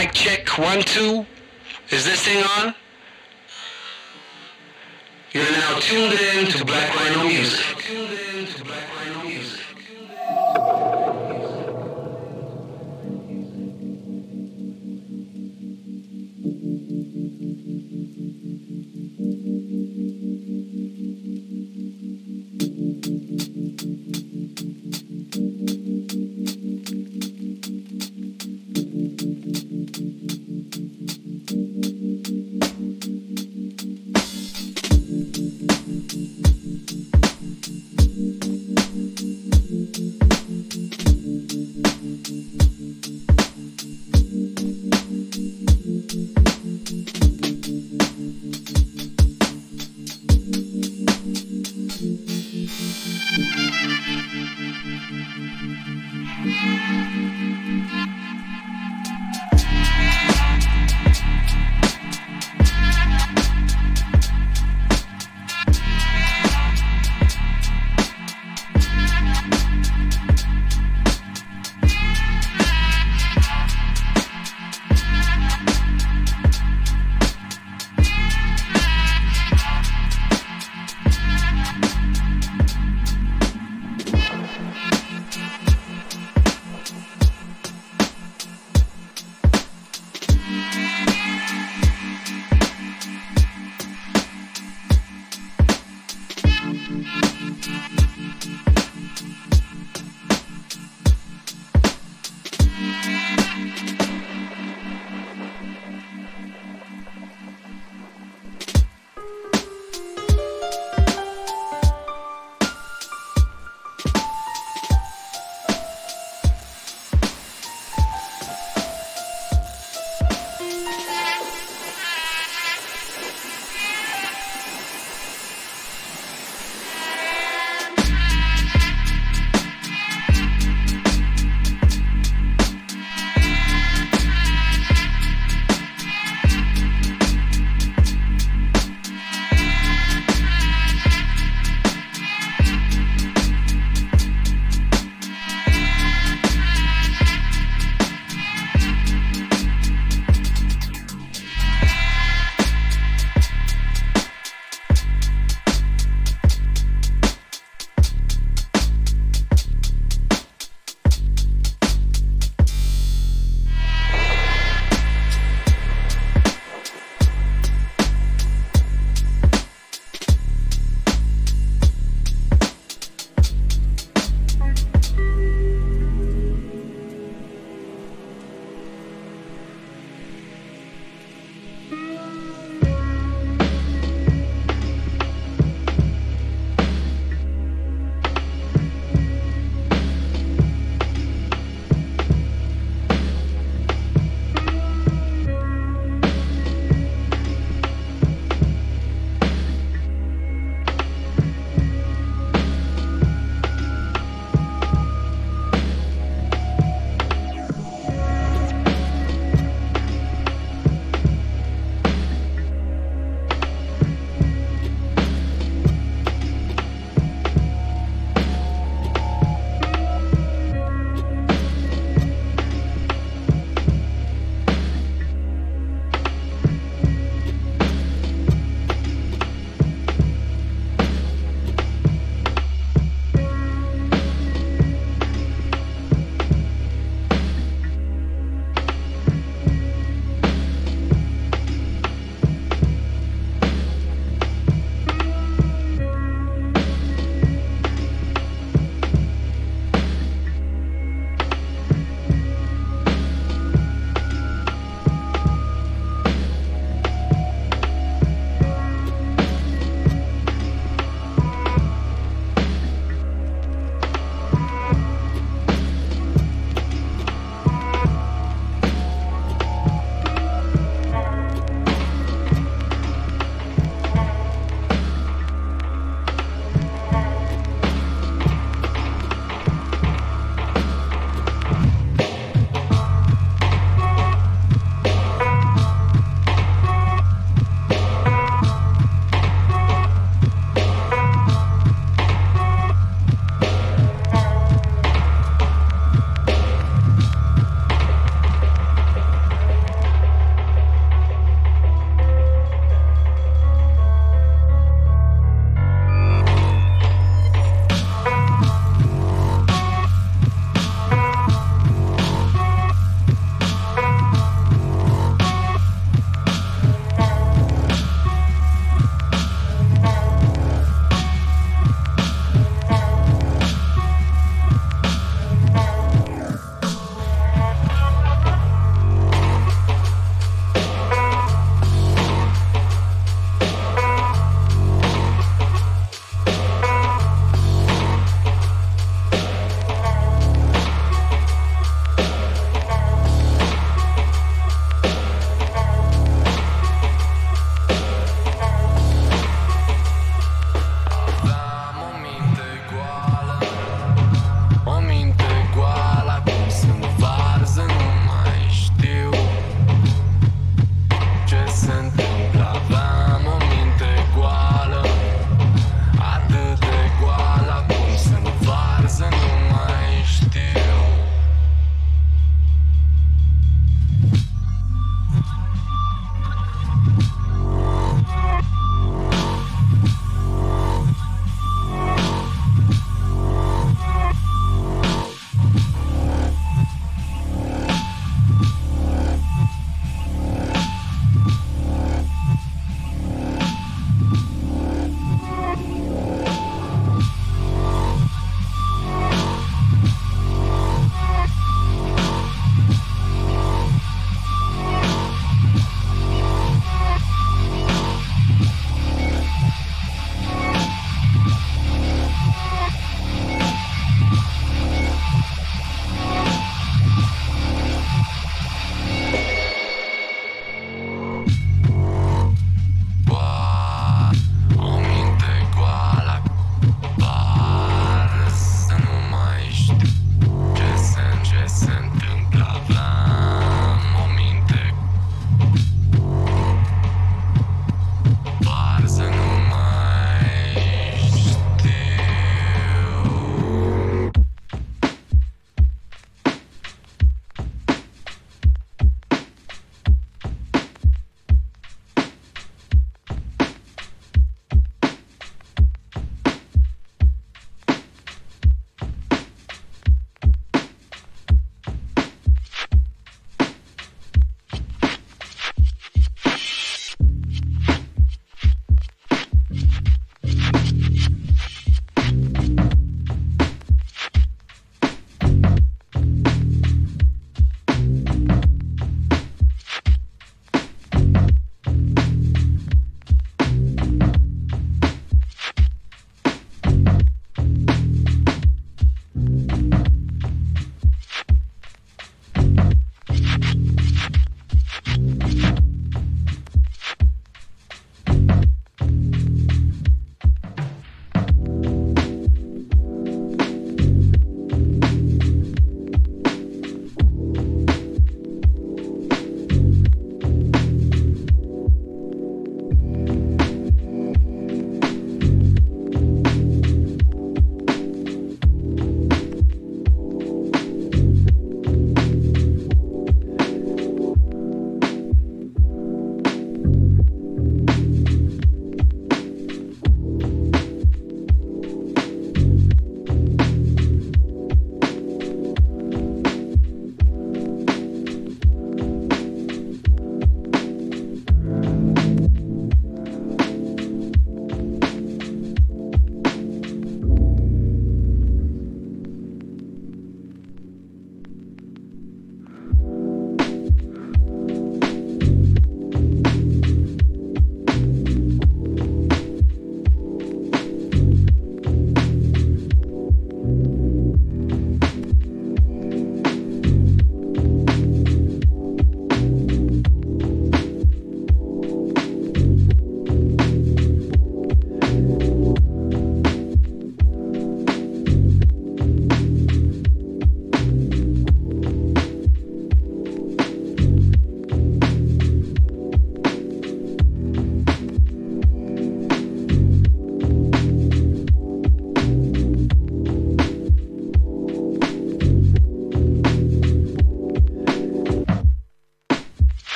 [0.00, 1.26] Mic check one two.
[1.90, 2.74] Is this thing on?
[5.32, 8.29] You're now tuned in to Black Rhino Music.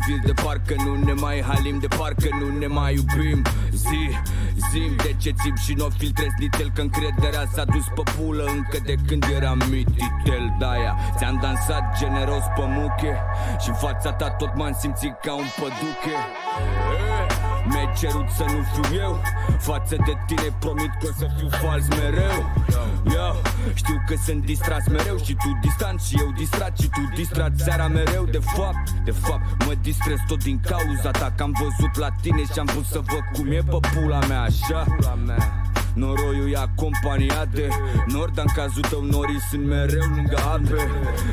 [0.00, 4.10] Aruncăm priviri de parcă nu ne mai halim De parcă nu ne mai iubim Zi,
[4.70, 8.78] zim de ce țip și nu filtrez nițel Că încrederea s-a dus pe pulă încă
[8.84, 10.54] de când eram mititel.
[10.58, 13.14] De-aia ți-am dansat generos pe muche
[13.60, 16.16] și în fața ta tot m-am simțit ca un păduche.
[17.64, 19.20] Mi-ai cerut să nu fiu eu
[19.58, 22.38] Față de tine promit că o să fiu fals mereu
[23.04, 23.34] Yo,
[23.74, 27.52] știu că sunt distras mereu Și tu distant și eu distrat Și tu distrat.
[27.56, 31.32] Seara mereu De fapt, de fapt mă distrez tot din cauza ta.
[31.36, 34.40] Că am văzut la tine și am vrut să văd cum e pe pula mea
[34.40, 34.86] Așa
[35.94, 37.68] Noroiul ia compania de
[38.06, 40.88] nord Dar în cazul tău norii sunt mereu lângă ape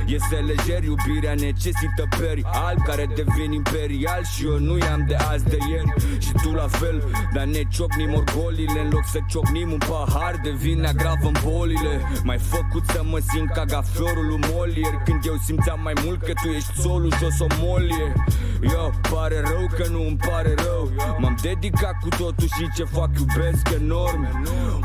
[0.06, 2.41] Este lejer, iubirea necesită peri.
[2.43, 5.93] Alb Care devin imperial și eu nu i-am de azi de ieri.
[6.20, 10.50] Și tu la fel, dar ne ciocnim orgolile În loc să ciocnim un pahar de
[10.50, 12.02] vin ne agravăm bolile.
[12.24, 16.32] Mai făcut să mă simt ca gafiorul lui Molier Când eu simțeam mai mult că
[16.43, 18.13] tu ești solul și o somolie
[18.62, 20.91] Eu, pare rău că nu îmi pare rău.
[21.17, 24.28] M-am dedicat cu totul și ce fac iubesc enorm.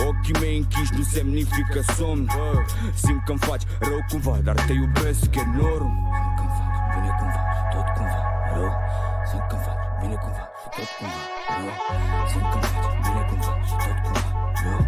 [0.08, 2.30] Ochii mei închiși nu semnifică somn.
[2.94, 5.92] Simt că-mi faci rău cumva, dar te iubesc enorm.
[6.12, 8.20] Simt că-mi faci bine cumva și tot cumva
[8.54, 8.72] rău.
[9.30, 11.20] Simt că-mi faci bine cumva și tot cumva
[11.56, 11.72] rău.
[12.30, 14.22] Simt că-mi faci bine cumva și tot cumva
[14.64, 14.82] rău.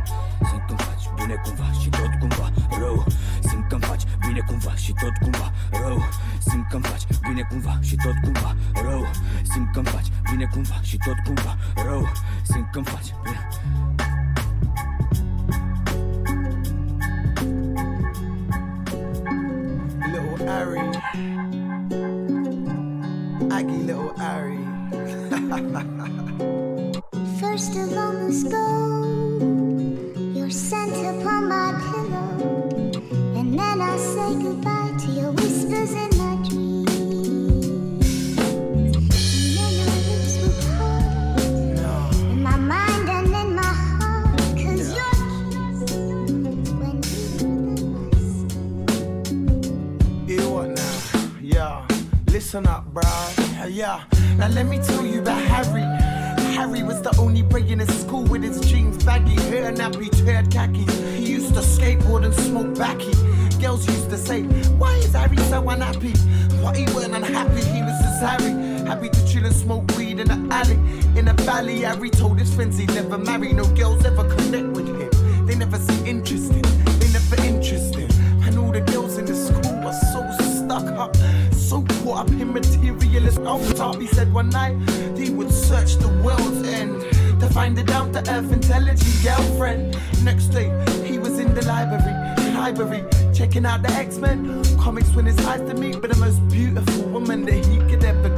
[0.49, 0.94] Simt că-mi faci
[1.27, 3.05] bine cumva și tot cumva rău
[3.41, 6.03] Simt că-mi faci bine cumva și tot cumva rău
[6.39, 9.07] Simt că-mi faci bine cumva și tot cumva rău
[9.43, 11.57] Simt că-mi faci bine cumva și tot cumva
[11.87, 12.09] rău
[12.43, 13.49] Simt că-mi faci bine
[20.47, 20.79] Ari.
[23.51, 24.59] Aggie little Ari.
[27.41, 29.04] First of all, must go.
[59.05, 60.93] Baggy, hair nappy, turd khakis.
[61.15, 63.34] He used to skateboard and smoke backy.
[63.61, 64.43] Girls used to say,
[64.79, 66.13] Why is Harry so unhappy?
[66.63, 68.53] What he weren't unhappy, he was just Harry.
[68.87, 70.79] Happy to chill and smoke weed in the alley.
[71.19, 73.53] In the valley, Harry told his friends he'd never marry.
[73.53, 75.47] No girls ever connect with him.
[75.47, 76.63] They never see interesting.
[76.99, 78.11] They never interesting.
[78.45, 80.21] And all the girls in the school were so
[80.65, 81.17] stuck up,
[81.53, 83.39] so caught up in materialist
[83.77, 84.01] top.
[84.01, 84.77] He said one night
[85.17, 87.01] he would search the world's end
[87.41, 89.99] to find a down to earth, intelligent girlfriend.
[90.23, 90.69] Next day
[91.05, 92.15] he was in the library,
[92.55, 96.39] library, checking out the X Men comics when it's eyes to meet, but the most
[96.49, 98.34] beautiful woman that he could ever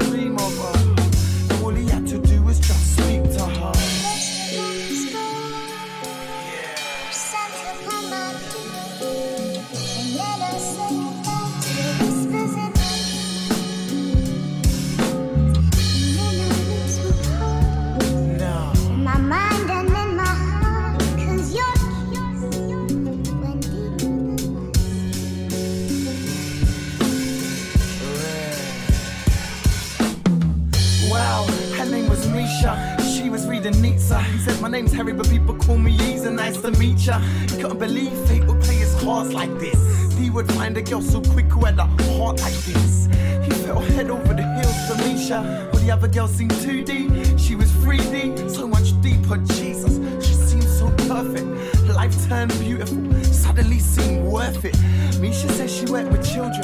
[34.11, 34.33] Nietzsche.
[34.33, 36.31] He said, My name's Harry, but people call me Easy.
[36.31, 37.19] Nice to meet ya.
[37.19, 40.14] He couldn't believe fate would play his cards like this.
[40.19, 43.07] He would find a girl so quick who had a heart like this.
[43.45, 45.69] He fell head over the heels for Misha.
[45.73, 47.38] But the other girl seemed 2D.
[47.38, 49.37] She was 3D, so much deeper.
[49.38, 51.47] Jesus, she seemed so perfect.
[51.95, 54.77] Life turned beautiful, suddenly seemed worth it.
[55.21, 56.62] Misha says she worked with children.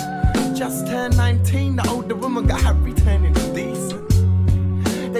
[0.55, 3.42] Just turned 19, the older woman got Harry turning decent.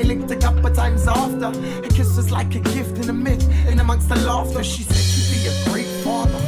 [0.03, 1.53] They linked a couple times after.
[1.57, 4.65] Her kiss was like a gift in the mid, in amongst the laughter.
[4.65, 6.41] She said she'd be a great father.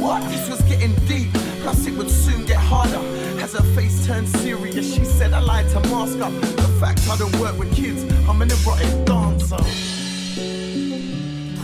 [0.00, 0.22] What?
[0.30, 1.30] This was getting deep,
[1.60, 3.02] plus it would soon get harder.
[3.42, 7.18] As her face turned serious, she said I lied to mask up the fact I
[7.18, 8.04] don't work with kids.
[8.26, 9.56] I'm an erotic dancer.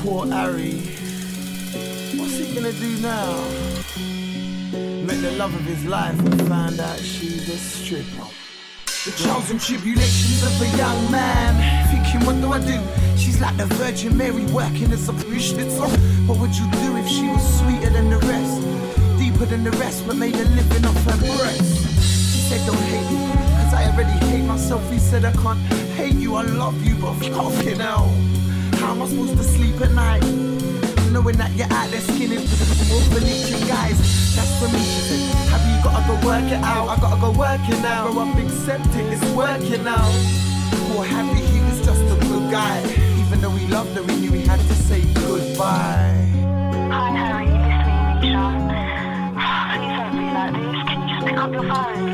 [0.03, 0.75] Poor Harry.
[2.18, 3.33] What's he gonna do now?
[5.07, 8.38] Met the love of his life and found out she's a stripper.
[9.09, 11.57] The trials and tribulations of a young man.
[11.88, 12.79] Thinking, what do I do?
[13.16, 15.88] She's like the Virgin Mary working as a schnitzel.
[16.29, 18.61] What would you do if she was sweeter than the rest?
[19.18, 21.88] Deeper than the rest, but made a living off her breast.
[22.05, 24.85] She said, don't hate me, cause I already hate myself.
[24.92, 25.59] He said, I can't
[25.97, 28.12] hate you, I love you, but fucking hell.
[28.75, 30.21] How am I supposed to sleep at night?
[31.12, 32.44] Knowing that you're out there skinning
[32.92, 34.37] overleaching guys.
[34.37, 35.49] That's for me, she said.
[35.83, 36.88] Gotta go work it out?
[36.88, 38.11] I gotta go work it now.
[38.12, 40.11] Bro, I'm accepting, it's working now.
[40.89, 42.83] Poor Happy, he was just a good guy.
[43.20, 46.26] Even though we loved her, we knew we had to say goodbye.
[46.91, 48.45] Hi Harry, it's me, Misha.
[49.72, 50.79] Please don't be like this.
[50.89, 52.09] Can you just pick up your phone?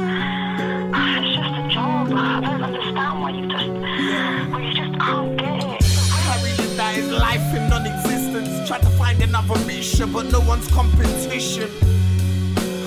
[1.24, 2.12] It's just a job.
[2.12, 3.68] I don't understand why you just,
[4.50, 5.82] well, you just can't get it.
[6.26, 8.68] Harry lived out his life in non-existence.
[8.68, 11.70] Tried to find another Misha, but no one's competition.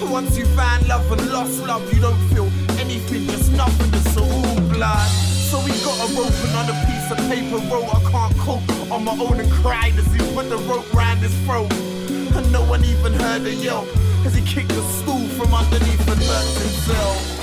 [0.10, 2.50] Once you find love and lost love, you don't feel
[2.80, 5.08] anything, just nothing, just all blood.
[5.50, 8.92] So we got a rope and on a piece of paper wrote I can't cope
[8.92, 11.72] on my own and cried as he put the rope round his throat.
[12.36, 13.88] And no one even heard a yelp
[14.26, 17.37] as he kicked the stool from underneath and himself.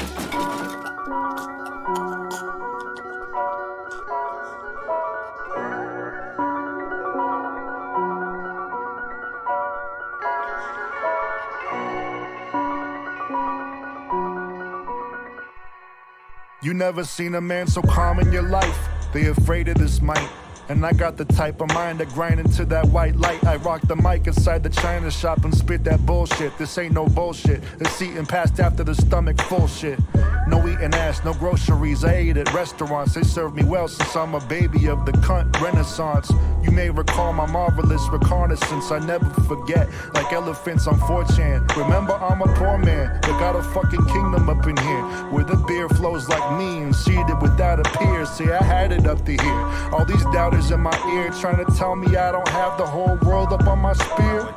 [16.74, 18.88] You never seen a man so calm in your life.
[19.12, 20.28] They afraid of this might.
[20.68, 23.44] And I got the type of mind to grind into that white light.
[23.44, 26.56] I rock the mic inside the china shop and spit that bullshit.
[26.56, 27.62] This ain't no bullshit.
[27.80, 29.98] It's eating past after the stomach full shit.
[30.48, 32.04] No eating ass, no groceries.
[32.04, 33.14] I ate at restaurants.
[33.14, 36.32] They served me well since I'm a baby of the cunt renaissance.
[36.62, 38.90] You may recall my marvelous reconnaissance.
[38.90, 41.76] I never forget, like elephants on 4chan.
[41.76, 45.02] Remember, I'm a poor man, but got a fucking kingdom up in here.
[45.30, 48.24] Where the beer flows like me and seated without a peer.
[48.26, 49.64] See, I had it up to here.
[49.92, 53.16] All these doubters in my ear trying to tell me I don't have the whole
[53.22, 54.48] world up on my spear.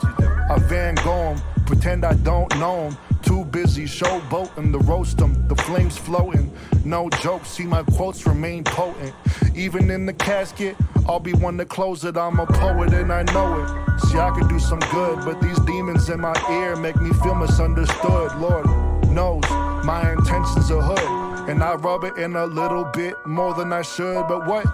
[0.50, 1.36] I Van Gogh
[1.66, 2.98] pretend I don't know 'em.
[3.22, 6.52] Too busy showboating to roast 'em, the flames floating.
[6.86, 9.14] No joke, see my quotes remain potent.
[9.56, 10.76] Even in the casket,
[11.08, 12.16] I'll be one to close it.
[12.16, 13.70] I'm a poet and I know it.
[14.02, 17.36] See, I could do some good, but these demons in my ear make me feel
[17.36, 18.30] misunderstood.
[18.40, 18.66] Lord
[19.10, 19.44] knows
[19.84, 23.82] my intentions are hood, and I rub it in a little bit more than I
[23.82, 24.28] should.
[24.28, 24.66] But what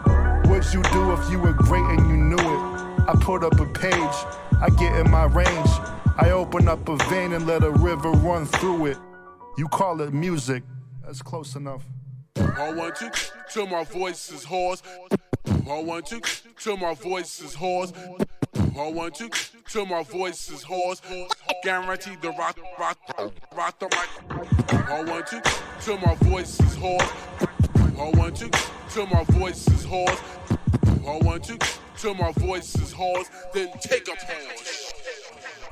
[0.48, 2.84] would you do if you were great and you knew it?
[3.08, 3.94] I put up a page,
[4.62, 5.70] I get in my range.
[6.18, 8.98] I open up a vein and let a river run through it.
[9.58, 10.64] You call it music,
[11.04, 11.84] that's close enough.
[12.36, 13.12] I want to
[13.52, 14.84] till my voice is hoarse.
[15.48, 16.22] I want to
[16.60, 17.94] till my voice is hoarse.
[18.56, 19.30] I want to
[19.68, 21.02] till my voice is hoarse.
[21.64, 22.98] Guaranteed the rock, rock,
[23.56, 24.90] rock the mic.
[24.90, 25.42] I want to
[25.82, 27.12] till my voice is hoarse.
[28.00, 28.50] I want to
[28.90, 30.20] till my voice is hoarse.
[31.08, 31.60] I want to
[31.96, 33.30] till my voice is hoarse.
[33.54, 34.94] Then take a pause.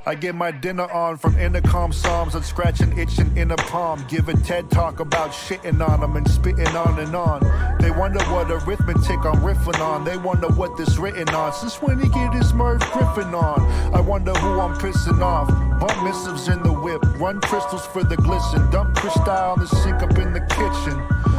[0.05, 4.05] I get my dinner on from intercom psalms and scratching itching in a palm.
[4.07, 7.77] Give a TED talk about shitting on them and spitting on and on.
[7.79, 10.03] They wonder what arithmetic I'm riffing on.
[10.03, 11.53] They wonder what this written on.
[11.53, 13.61] Since when he get his Merv Griffin on?
[13.95, 15.47] I wonder who I'm pissing off.
[15.79, 17.01] Bump missives in the whip.
[17.19, 18.69] Run crystals for the glisten.
[18.69, 21.30] Dump crystal on the sink up in the kitchen.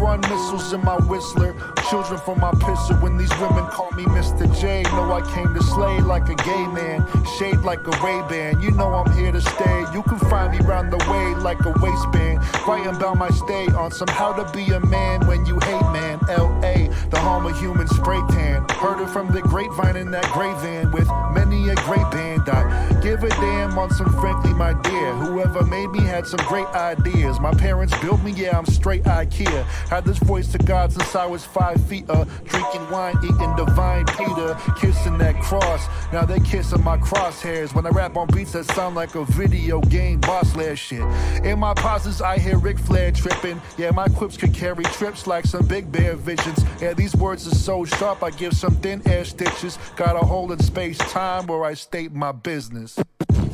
[0.00, 1.54] Run missiles in my whistler.
[1.90, 3.00] Children from my pisser.
[3.02, 4.48] When these women call me Mr.
[4.58, 7.06] J, know I came to slay like a gay man.
[7.38, 8.62] Shade like a Ray Ban.
[8.62, 9.84] You know I'm here to stay.
[9.92, 12.40] You can find me round the way like a waistband.
[12.66, 16.18] Writing about my stay on some how to be a man when you hate man.
[16.30, 16.88] L.A.
[17.10, 18.64] The home of human spray tan.
[18.70, 22.48] Heard it from the grapevine in that gray van with many a great band.
[22.48, 25.12] I give a damn on some frankly, my dear.
[25.14, 27.38] Whoever made me had some great ideas.
[27.40, 29.66] My parents built me, yeah, I'm straight IKEA.
[29.90, 32.08] Had this voice to God since I was five feet.
[32.08, 35.84] Uh, drinking wine, eating divine Peter, kissing that cross.
[36.12, 37.74] Now they kissing my crosshairs.
[37.74, 41.02] When I rap on beats that sound like a video game boss lair shit.
[41.44, 43.60] In my pauses, I hear Ric Flair tripping.
[43.76, 46.62] Yeah, my quips could carry trips like some big bear visions.
[46.80, 49.76] Yeah, these words are so sharp, I give some thin air stitches.
[49.96, 52.96] Got a hole in space time where I state my business.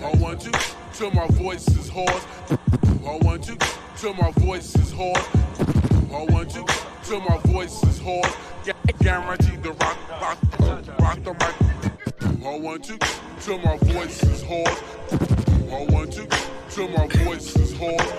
[0.04, 0.52] I want to
[0.92, 2.26] till my voice is hoarse.
[3.06, 3.56] I want you
[3.96, 5.28] till my voice is hoarse.
[6.12, 6.66] I want you
[7.04, 8.34] till my voice is hoarse.
[8.98, 10.38] Guaranteed to rock, rock,
[10.98, 12.44] rock the mic.
[12.44, 12.98] I want you
[13.40, 14.82] till my voice is hoarse.
[15.70, 16.26] I want you
[16.68, 18.12] till my voice is hoarse.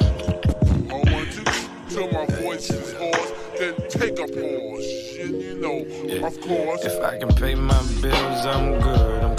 [0.90, 1.44] I want you
[1.90, 3.32] till my voice is hoarse.
[3.60, 4.88] Then take a pause.
[5.18, 6.86] You know, of course.
[6.86, 9.24] If I can pay my bills, I'm good.
[9.24, 9.37] I'm.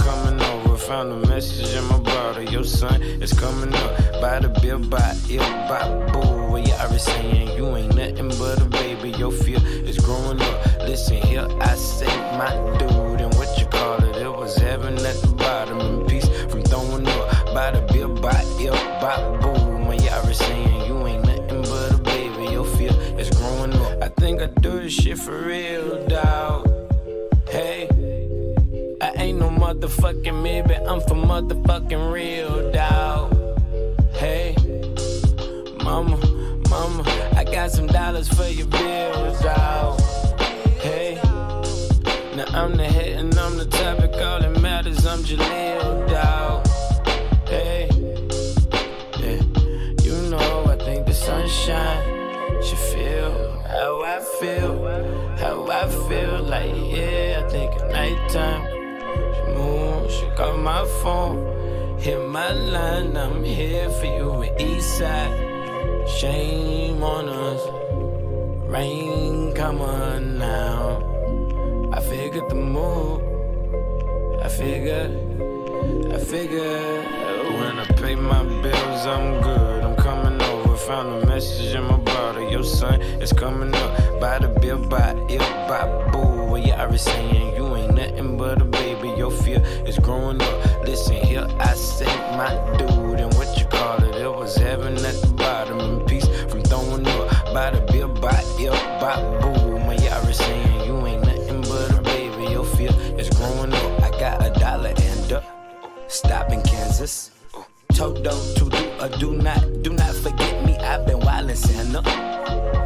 [0.89, 2.45] Found a message in my bottle.
[2.45, 4.23] Your son is coming up.
[4.23, 6.51] By the bill, by ill, by boo.
[6.51, 9.11] Well, you already saying you ain't nothing but a baby.
[9.11, 10.79] Your fear is growing up.
[10.79, 12.07] Listen here, I say
[12.39, 13.21] my dude.
[13.21, 14.17] And what you call it?
[14.17, 15.79] It was heaven at the bottom.
[15.79, 17.53] And peace from throwing up.
[17.53, 19.53] By the bill, by ill, by boo.
[19.87, 22.51] Well, you already saying you ain't nothing but a baby.
[22.51, 24.03] Your fear is growing up.
[24.03, 26.68] I think I do this shit for real, dawg.
[29.19, 33.35] Ain't no motherfucking maybe, I'm for motherfucking real, dawg.
[34.15, 34.55] Hey,
[35.83, 36.17] mama,
[36.71, 37.03] mama,
[37.37, 40.01] I got some dollars for your bills, dawg.
[40.81, 41.17] Hey,
[42.37, 46.65] now I'm the head and I'm the topic, all that matters, I'm Jaleel, dawg.
[47.49, 47.89] Hey,
[49.19, 49.43] yeah,
[50.05, 56.73] you know I think the sunshine should feel how I feel, how I feel, like
[56.97, 58.88] yeah, I think at nighttime
[59.59, 61.39] moon, she call my phone.
[61.99, 65.35] Hit my line, I'm here for you in Eastside.
[66.19, 67.63] Shame on us,
[68.73, 71.03] rain come on now.
[71.93, 73.21] I figured the move,
[74.47, 75.13] I figured,
[76.15, 77.29] I figured.
[77.59, 79.83] When I pay my bills, I'm good.
[79.83, 80.77] I'm coming over.
[80.77, 82.49] Found a message in my bottle.
[82.51, 84.21] Your son is coming up.
[84.21, 85.83] By the bill, by ill, by
[86.13, 86.45] boo.
[86.51, 88.98] Well, you already saying you ain't nothing but a baby.
[89.31, 90.85] Fear is growing up.
[90.85, 92.07] Listen here, I say
[92.37, 93.21] my dude.
[93.21, 94.15] And what you call it?
[94.17, 95.81] It was heaven at the bottom.
[95.81, 97.53] And peace from throwing up.
[97.53, 99.69] By the bill, by ill, by boo.
[99.89, 102.53] You already saying you ain't nothing but a baby.
[102.53, 104.03] Your fear is growing up.
[104.03, 105.43] I got a dollar and a
[106.09, 107.31] stop in Kansas.
[107.95, 110.77] Toto to do or do not, do not forget me.
[110.77, 112.03] I've been wildin' Santa,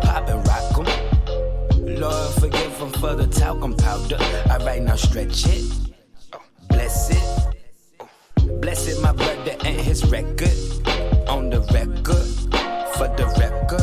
[0.03, 2.01] poppin' rock 'em.
[2.01, 4.16] Lord forgive for the talcum powder.
[4.51, 5.64] Alright, now stretch it,
[10.12, 10.52] record
[11.26, 12.28] on the record
[12.96, 13.80] for the record.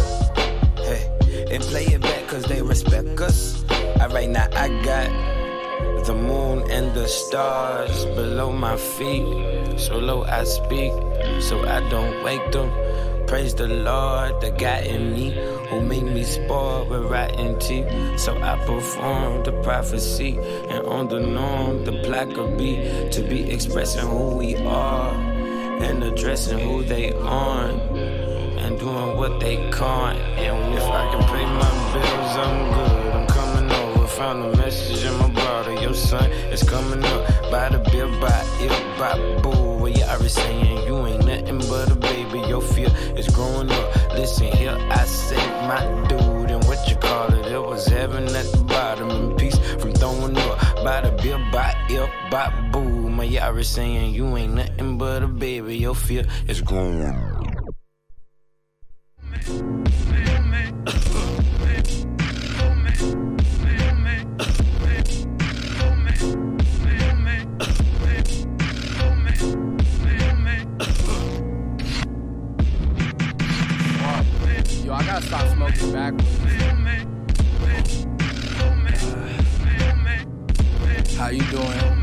[0.77, 1.09] Hey,
[1.49, 3.65] and play it back 'cause they respect us.
[3.99, 5.09] Alright, now I got
[6.05, 9.25] the moon and the stars below my feet.
[9.77, 10.93] So low I speak,
[11.41, 12.69] so I don't wake them.
[13.25, 15.33] Praise the Lord, the God in me
[15.69, 17.89] who made me spoiled with rotten teeth.
[18.17, 20.37] So I perform the prophecy,
[20.69, 22.73] and on the norm, the plaque will be
[23.09, 25.28] to be expressing who we are
[25.79, 30.17] and addressing who they are and doing what they can't.
[30.37, 33.13] And if I can pay my bills, I'm good.
[33.13, 34.07] I'm coming over.
[34.07, 35.81] Found a message in my bottle.
[35.81, 37.51] Your son is coming up.
[37.51, 39.77] By the bill, by ill, by boo.
[39.79, 42.39] Well, you already saying you ain't nothing but a baby.
[42.47, 44.13] Your fear is growing up.
[44.13, 46.51] Listen here, I say my dude.
[46.51, 47.45] And what you call it?
[47.51, 49.09] It was heaven at the bottom.
[49.09, 50.83] And peace from throwing up.
[50.83, 52.98] By the bill, by ill, by boo.
[53.27, 55.77] You saying you ain't nothing but a baby.
[55.77, 56.61] Your fear is.
[74.85, 76.37] Yo, I gotta stop smoking backwards.
[81.17, 81.98] How you doing?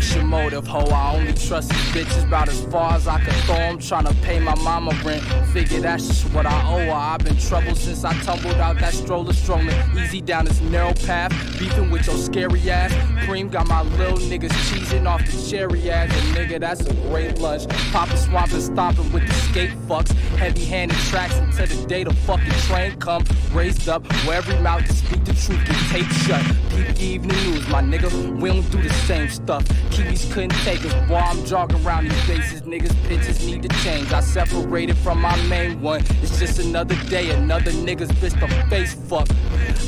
[0.00, 0.78] And what's your motive, ho?
[0.78, 3.78] I only trust these bitches about as far as I can throw 'em.
[3.78, 5.22] Tryna pay my mama rent.
[5.52, 6.92] Figure that's just what I owe her.
[6.92, 9.68] I've been troubled since I tumbled out that stroller strolling.
[9.98, 11.32] Easy down this narrow path.
[11.58, 12.94] Beefing with your scary ass.
[13.26, 16.10] Cream got my little niggas cheesing off the cherry ass.
[16.16, 17.68] And nigga, that's a great lunch.
[17.92, 20.12] Papa swamp and stomping with the skate fucks.
[20.38, 23.22] Heavy handed tracks until the day the fucking train come.
[23.52, 26.42] Raised up where every mouth to speak the truth get taped shut.
[26.70, 28.08] The evening news, my nigga.
[28.40, 29.64] We don't do the same stuff.
[29.90, 30.92] Kiwis couldn't take us.
[31.10, 34.12] While I'm jogging around these bases, niggas' bitches need to change.
[34.12, 36.02] I separated from my main one.
[36.22, 39.28] It's just another day, another nigga's bitch to face fuck.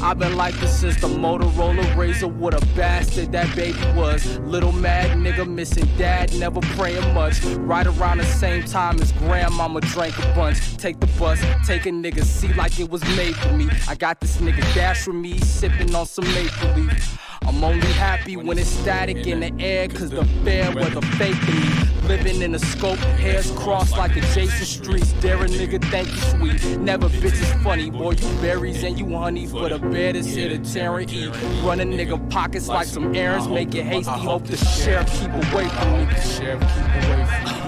[0.03, 2.26] I've been like this since the Motorola Razor.
[2.26, 4.38] What a bastard that baby was.
[4.40, 7.42] Little mad nigga missing dad, never praying much.
[7.44, 10.76] Right around the same time as grandmama drank a bunch.
[10.76, 13.68] Take the bus, take a nigga seat like it was made for me.
[13.88, 17.18] I got this nigga dash with me, sipping on some maple leaf.
[17.44, 21.53] I'm only happy when it's static in the air, cause the fair weather fake to
[21.53, 22.09] me.
[22.09, 25.12] Living in a scope, hairs crossed like adjacent streets.
[25.14, 26.78] Dare a nigga, thank you, sweet.
[26.78, 28.12] Never bitches funny, boy.
[28.12, 31.30] You berries and you honey for the bear that's here to tear and eat.
[31.62, 34.11] Running nigga pockets like some errands, make it hasty.
[34.11, 36.05] Hope the sheriff keep away from me.
[36.07, 37.62] The sheriff keep away from me.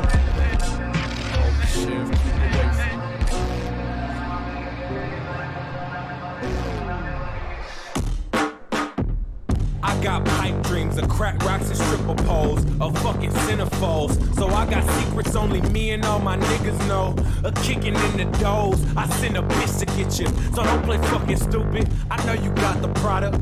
[10.03, 10.25] Got
[10.95, 14.35] pipe of crack rocks and stripper poles, of fucking centerfolds.
[14.37, 17.15] So I got secrets only me and all my niggas know.
[17.45, 20.27] A kicking in the doors, I send a bitch to get you.
[20.55, 21.89] So don't play fucking stupid.
[22.11, 23.41] I know you got the product.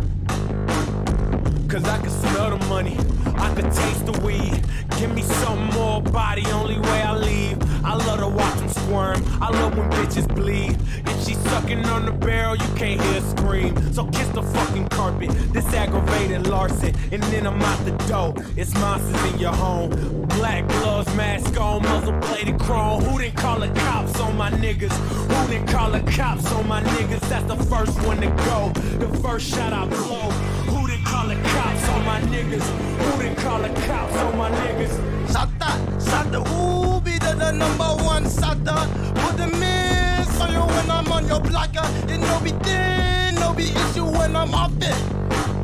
[1.72, 4.62] Cause I can smell the money, I can taste the weed.
[4.98, 7.56] Give me some more body, only way I leave.
[7.82, 10.76] I love to watch them squirm, I love when bitches bleed.
[11.06, 13.90] If she sucking on the barrel, you can't hear a scream.
[13.94, 16.94] So kiss the fucking carpet, this aggravated Larson.
[17.10, 19.92] And then I'm out the door, it's monsters in your home.
[20.36, 23.02] Black gloves, mask on, muzzle plated chrome.
[23.02, 24.92] Who didn't call the cops on my niggas?
[24.92, 27.26] Who didn't call the cops on my niggas?
[27.30, 30.61] That's the first one to go, the first shot I blow.
[31.04, 32.62] Call the cops on my niggas?
[32.62, 34.94] Who didn't call the cops on my niggas?
[35.28, 38.86] Shata, shata, who be the, the number one shata?
[39.16, 41.86] Put the miss on you when I'm on your blocker.
[42.08, 44.96] It uh, no be thing, no be issue when I'm off it.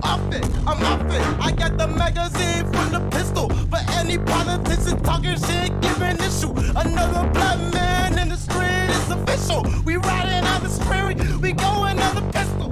[0.04, 1.22] Off it, I'm off it.
[1.40, 3.48] I got the magazine full of pistol.
[3.70, 6.52] But any politician talking shit, giving issue.
[6.76, 9.64] Another black man in the street is official.
[9.84, 12.70] We riding on the street, we going on the pistol.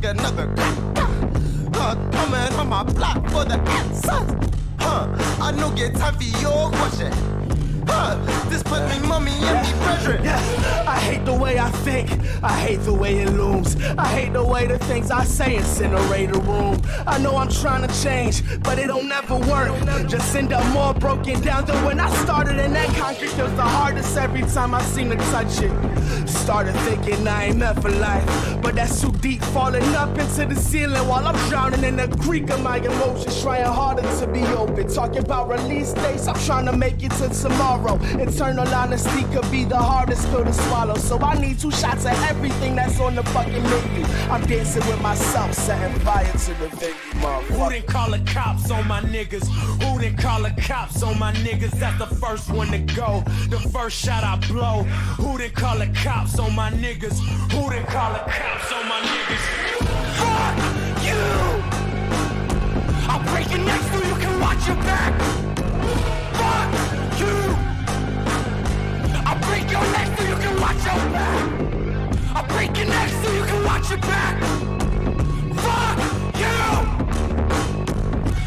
[0.00, 0.54] Fuck another
[1.74, 4.50] uh, coming on my block for the answers.
[4.78, 5.08] Huh,
[5.40, 7.27] I no get time for your question.
[12.42, 13.76] I hate the way it looms.
[13.98, 16.80] I hate the way the things I say incinerate a room.
[17.06, 19.72] I know I'm trying to change, but it don't never work.
[20.08, 22.58] Just end up more broken down than when I started.
[22.58, 26.28] And that concrete feels the hardest every time I seem to touch it.
[26.28, 28.24] Started thinking I ain't meant for life,
[28.62, 32.50] but that's too deep, falling up into the ceiling while I'm drowning in the creek
[32.50, 34.88] of my emotions, trying harder to be open.
[34.88, 37.96] Talking about release dates, I'm trying to make it to tomorrow.
[38.18, 42.12] Internal honesty could be the hardest pill to swallow, so I need two shots of
[42.28, 44.04] everything that's on the fucking menu.
[44.30, 47.70] I'm dancing with myself, setting fire to the venue, Who motherfucker.
[47.70, 49.48] didn't call the cops on my niggas?
[49.82, 51.72] Who didn't call the cops on my niggas?
[51.72, 53.22] That's the first one to go.
[53.48, 54.82] The first shot I blow.
[55.22, 57.18] Who didn't call the cops on my niggas?
[57.52, 59.44] Who didn't call the cops on my niggas?
[60.20, 60.56] Fuck
[61.08, 61.24] you!
[63.10, 65.12] I'll break your neck so you can watch your back.
[66.38, 66.70] Fuck
[67.20, 67.56] you!
[69.26, 71.77] I'll break your neck so you can watch your back.
[72.38, 74.40] I'll break your neck so you can watch back.
[75.64, 75.98] Fuck
[76.38, 76.60] you!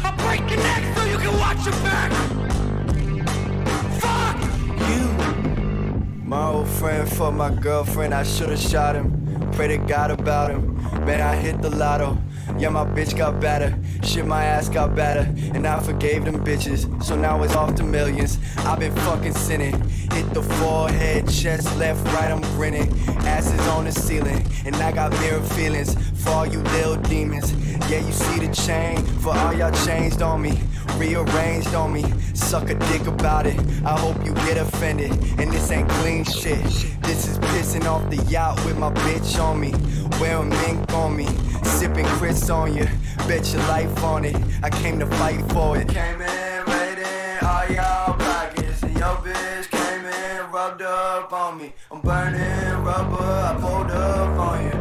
[0.02, 2.10] I'll break your neck so you can watch back.
[4.00, 4.38] Fuck
[4.88, 5.04] you.
[6.24, 9.50] My old friend fucked my girlfriend, I should've shot him.
[9.52, 10.74] Pray to God about him.
[11.04, 12.16] Man, I hit the lotto.
[12.58, 13.76] Yeah, my bitch got better.
[14.02, 15.28] Shit, my ass got better.
[15.54, 17.02] And I forgave them bitches.
[17.02, 18.38] So now it's off to millions.
[18.58, 19.80] I've been fucking sinning.
[20.12, 22.88] Hit the forehead, chest, left, right, I'm grinning.
[23.26, 24.46] Asses on the ceiling.
[24.64, 27.52] And I got mirror feelings for all you little demons.
[27.90, 30.58] Yeah, you see the chain for all y'all changed on me.
[30.96, 32.04] Rearranged on me.
[32.34, 33.58] Suck a dick about it.
[33.84, 35.10] I hope you get offended.
[35.38, 36.62] And this ain't clean shit.
[37.02, 39.72] This is pissing off the yacht with my bitch on me.
[40.20, 41.26] Wearing mink on me.
[41.64, 42.86] Sipping Chris on you.
[43.26, 44.36] Bet your life on it.
[44.62, 45.88] I came to fight for it.
[45.88, 48.82] Came in, raiding all y'all pockets.
[48.82, 51.72] And your bitch came in, rubbed up on me.
[51.90, 54.71] I'm burning rubber, I pulled up on you.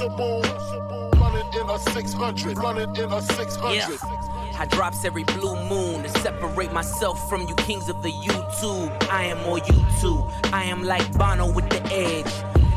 [0.00, 1.10] Uncrushable.
[1.20, 3.98] Running in a 600, running in a 600.
[4.58, 8.90] I drops every blue moon to separate myself from you kings of the YouTube.
[9.10, 10.52] I am more YouTube.
[10.54, 12.32] I am like Bono with the edge.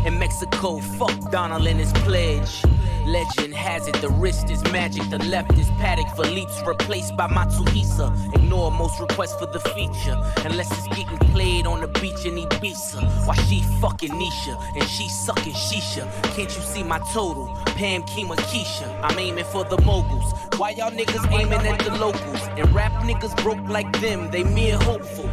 [0.05, 2.61] In Mexico, fuck Donald and his pledge.
[3.05, 7.27] Legend has it, the wrist is magic, the left is paddock for leaps replaced by
[7.27, 8.33] Matsuhisa.
[8.35, 13.27] Ignore most requests for the feature, unless it's getting played on the beach in Ibiza.
[13.27, 16.09] While she fucking Nisha and she sucking Shisha.
[16.35, 17.47] Can't you see my total?
[17.75, 18.87] Pam, Kima, Keisha.
[19.03, 20.33] I'm aiming for the moguls.
[20.57, 22.41] Why y'all niggas aiming at the locals?
[22.57, 25.29] And rap niggas broke like them, they mere hopeful.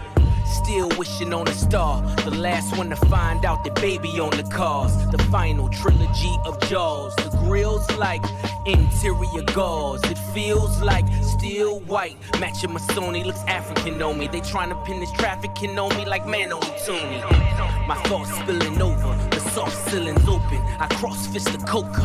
[0.51, 2.03] Still wishing on a star.
[2.25, 4.93] The last one to find out the baby on the cars.
[5.11, 7.15] The final trilogy of Jaws.
[7.17, 8.25] The grill's like
[8.67, 10.03] interior gauze.
[10.05, 12.17] It feels like steel white.
[12.41, 14.27] Matching my Sony looks African on me.
[14.27, 17.21] They trying to pin this trafficking on me like man on Tony.
[17.87, 19.17] My thoughts spilling over.
[19.31, 20.61] The soft ceilings open.
[20.79, 22.03] I cross fist the coca.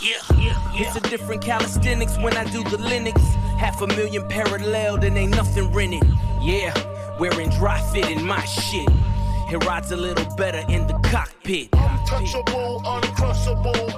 [0.00, 0.86] Yeah, yeah, yeah.
[0.86, 3.18] it's a different calisthenics when I do the Linux.
[3.56, 6.04] Half a million parallel, then ain't nothing rented.
[6.40, 6.72] Yeah.
[7.18, 8.88] Wearing dry fit in my shit.
[9.50, 11.68] It rides a little better in the cockpit.
[11.72, 13.88] Untouchable, uncrushable.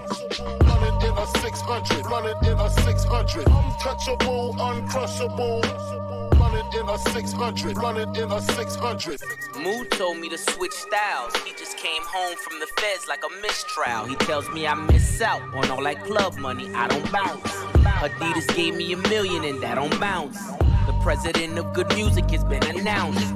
[0.64, 3.47] Running in a 600, running in a 600.
[3.47, 5.61] Untouchable, uncrushable.
[6.41, 9.21] Running in a 600, running in a 600.
[9.59, 11.37] Mood told me to switch styles.
[11.45, 14.07] He just came home from the feds like a mistrial.
[14.07, 16.73] He tells me I miss out on all that club money.
[16.75, 17.53] I don't bounce.
[18.01, 20.39] Adidas gave me a million and that don't bounce.
[20.91, 23.32] The president of good music has been announced.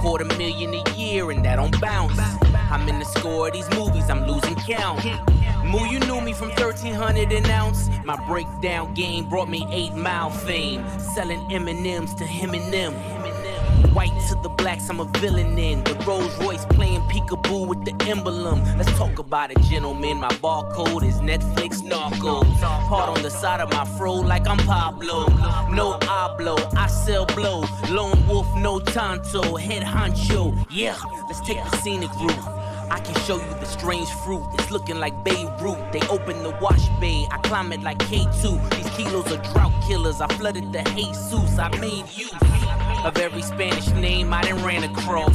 [0.00, 2.20] Quarter million a year and that don't bounce.
[2.70, 5.02] I'm in the score of these movies, I'm losing count.
[5.64, 7.88] Moo, you knew me from 1300 an ounce.
[8.04, 10.84] My breakdown game brought me 8 mile fame.
[11.14, 12.92] Selling M&M's to him and them.
[13.92, 15.82] White to the blacks, I'm a villain in.
[15.82, 18.62] The Rolls Royce playing peekaboo with the emblem.
[18.78, 20.18] Let's talk about it, gentlemen.
[20.18, 22.46] My barcode is Netflix Narcos.
[22.60, 25.26] Part on the side of my fro like I'm Pablo.
[25.70, 27.64] No hablo, I sell blow.
[27.88, 29.56] Lone wolf, no tanto.
[29.56, 30.54] Head honcho.
[30.70, 32.38] Yeah, let's take the scenic route.
[32.90, 34.44] I can show you the strange fruit.
[34.54, 35.92] It's looking like Beirut.
[35.92, 37.26] They open the wash bay.
[37.30, 38.70] I climb it like K2.
[38.70, 40.20] These kilos are drought killers.
[40.20, 41.58] I flooded the Jesus.
[41.58, 42.32] I made use
[43.04, 45.34] of every Spanish name I done ran across.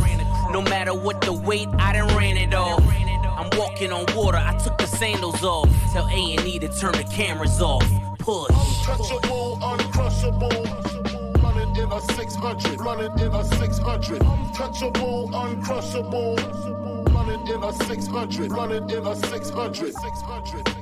[0.52, 2.84] No matter what the weight, I done ran it off.
[3.38, 4.38] I'm walking on water.
[4.38, 5.70] I took the sandals off.
[5.92, 7.86] Tell A and E to turn the cameras off.
[8.20, 8.50] Push.
[8.50, 11.44] Untouchable, uncrushable.
[11.44, 14.22] Running in a 600, running in a 600.
[14.22, 16.38] Untouchable, uncrushable.
[17.14, 19.94] Running in a 600, running in a 600.
[19.94, 20.75] 600.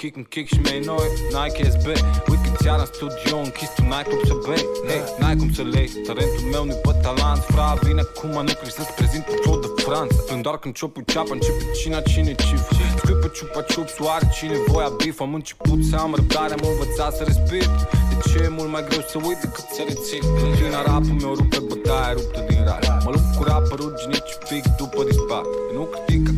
[0.00, 1.86] Kick, în kick și mei noi Nike SB
[2.30, 5.88] Weekend seara în studio închis tu n-ai cum să bei Hey, n-ai cum să lei
[6.06, 7.40] Talentul meu nu-i pe talent.
[7.52, 11.02] Fra, vine acum, nu crezi să-ți prezint pe Tour de Franța Când doar când ciopul
[11.12, 12.62] ceapă începe cina cine cif
[12.98, 17.12] Scui pe ciupa ciup, soare cine voia bif Am început să am răbdare, am învățat
[17.18, 17.66] să respir
[18.10, 20.22] De ce e mult mai greu să uit decât să rețin?
[20.38, 22.82] Când din rapul meu rupe bătaia ruptă din rar.
[23.04, 25.44] Mă lupt cu rapărul genici fix după dispar
[25.76, 26.32] Nu critică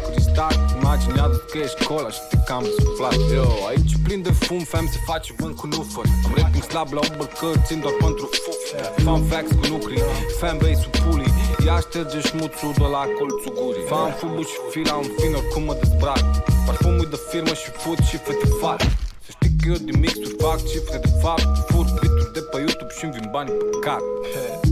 [0.00, 3.18] cu ticul să pun capacul din start Imaginează că ești cola și te cam suflat.
[3.34, 7.00] Yo, aici plin de fum, fam se face vânt cu nufări Am rating slab la
[7.08, 8.62] ubăcări, țin doar pentru fuf
[9.04, 9.98] Fan facts cu nucri,
[10.40, 11.28] fanbase-ul puli
[11.66, 13.86] Ia șterge șmuțul de la colțul gurii.
[13.90, 16.24] Fan fubu și fila în fin, oricum mă dezbrac.
[16.66, 18.80] Parfumul de firmă și fut și fete fat
[19.24, 21.48] Să știi că eu din mixuri fac cifre de fapt.
[21.70, 24.06] Fur bituri de pe YouTube și-mi vin banii pe card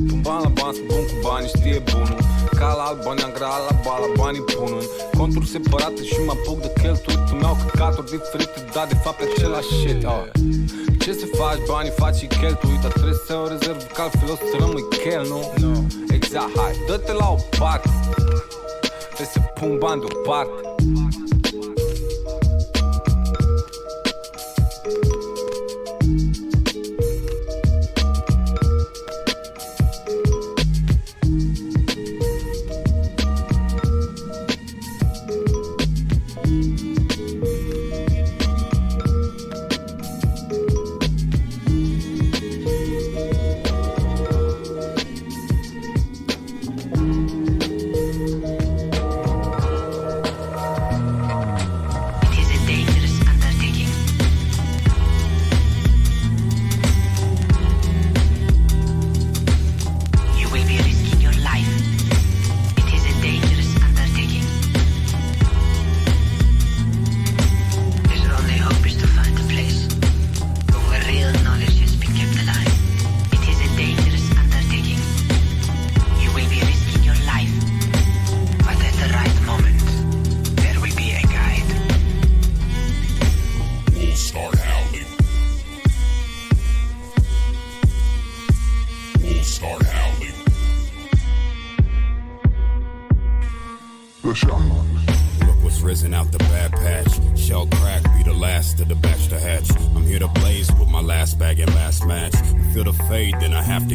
[0.09, 3.75] Pun bani la bani, sunt bun cu bani, știe bunul Ca la alba neagră, la
[3.85, 4.87] bala, banii pun în
[5.19, 9.25] Conturi separate și mă apuc de cheltuit Îmi iau căcaturi diferite, dar de fapt e
[9.35, 10.25] același shit oh.
[11.03, 14.37] Ce să faci, banii faci și cheltui Dar trebuie să o rezerv, că altfel o
[14.51, 15.41] să rămâi chel, nu?
[15.63, 15.73] No.
[16.17, 17.91] Exact, hai, dă-te la o parte
[19.15, 20.73] Trebuie să pun bani deoparte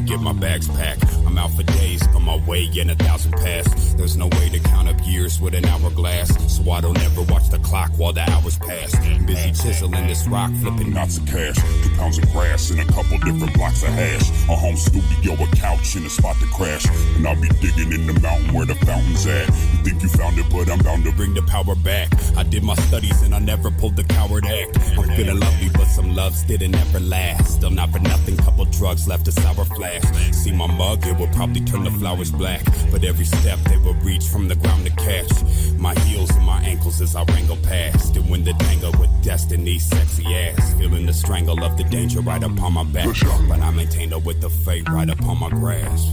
[0.08, 1.04] get my bags packed.
[1.26, 2.07] I'm out for days,
[2.38, 3.98] my way in a thousand past.
[3.98, 6.30] There's no way to count up years with an hourglass.
[6.54, 8.96] So I don't ever watch the clock while the hours pass.
[9.26, 13.18] Busy chiseling this rock, flipping Lots of cash, two pounds of grass, and a couple
[13.20, 14.30] different blocks of hash.
[14.50, 16.86] A home studio, a couch, and a spot to crash.
[17.16, 19.48] And I'll be digging in the mountain where the fountain's at.
[19.48, 22.10] You think you found it, but I'm bound to bring the power back.
[22.36, 24.78] I did my studies and I never pulled the coward act.
[24.98, 27.58] I'm feeling lovely, but some loves didn't ever last.
[27.58, 30.04] Still not for nothing, couple drugs left a sour flash.
[30.32, 32.64] See my mug, it will probably turn the flowers black.
[32.92, 35.32] But every step they will reach from the ground to catch.
[35.78, 38.16] My heels and my ankles as I wrangle past.
[38.16, 40.74] And when the tango with destiny, sexy ass.
[40.76, 43.08] Feeling the strangle of the danger right upon my back.
[43.48, 46.08] But I maintain her with the fate right upon my grasp.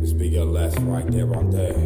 [0.00, 1.78] This be your last right there on there.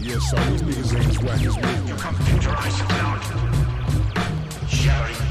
[0.00, 1.88] Yeah, so these niggas ain't as whack as me.
[1.88, 3.22] You computerized sound.
[4.70, 5.25] Shall kiss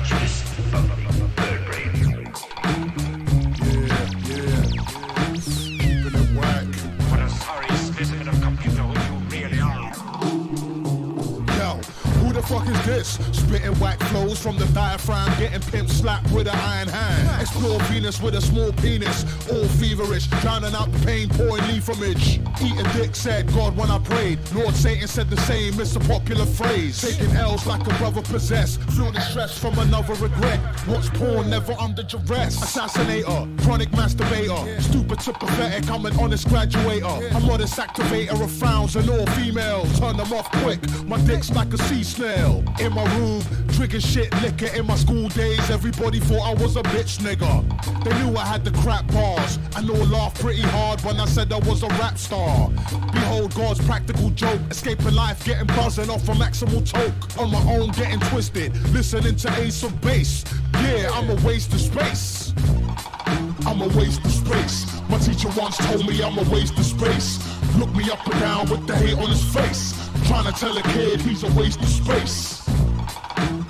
[12.55, 13.37] fuck is this?
[13.37, 17.41] Spitting whack flows from the diaphragm, getting pimp slapped with an iron hand.
[17.41, 22.39] Explore Venus with a small penis, all feverish, drowning out the pain, pouring leaf image.
[22.61, 24.39] Eat a dick, said God when I prayed.
[24.53, 27.01] Lord Satan said the same, it's a popular phrase.
[27.01, 30.59] Taking L's like a brother possessed, the stress from another regret.
[30.87, 32.57] What's porn, never under duress.
[32.57, 37.05] Assassinator, chronic masturbator, stupid to pathetic, I'm an honest graduator.
[37.35, 39.99] I'm honest activator of frowns and all females.
[39.99, 42.44] Turn them off quick, my dick's like a sea snail.
[42.79, 45.69] In my room, drinking shit liquor in my school days.
[45.71, 47.63] Everybody thought I was a bitch nigga.
[48.03, 49.57] They knew I had the crap bars.
[49.75, 52.69] I know laughed pretty hard when I said I was a rap star.
[53.13, 54.61] Behold God's practical joke.
[54.69, 57.39] Escaping life, getting buzzing off a maximal toke.
[57.39, 58.75] On my own, getting twisted.
[58.93, 60.43] Listening to Ace of Base.
[60.73, 62.53] Yeah, I'm a waste of space.
[63.65, 64.85] I'm a waste of space.
[65.09, 67.39] My teacher once told me I'm a waste of space.
[67.77, 70.04] Look me up and down with the hate on his face.
[70.27, 72.67] Trying to tell a kid he's a waste of space.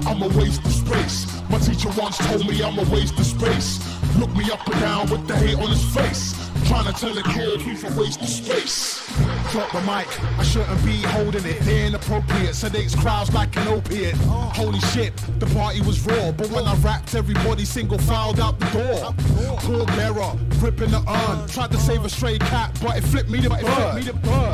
[0.07, 1.41] I'm a waste of space.
[1.49, 3.79] My teacher once told me I'm a waste of space.
[4.17, 6.44] Look me up and down with the hate on his face.
[6.65, 9.07] Trying to tell a kid he's a waste of space.
[9.51, 10.07] Drop the mic,
[10.39, 11.59] I shouldn't be holding it.
[11.61, 14.15] They're inappropriate, sedates crowds like an opiate.
[14.15, 18.65] Holy shit, the party was raw, but when I rapped, everybody single filed out the
[18.71, 19.13] door.
[19.59, 21.47] Poor bearer, ripping the urn.
[21.47, 24.03] Tried to save a stray cat, but it flipped me the bird.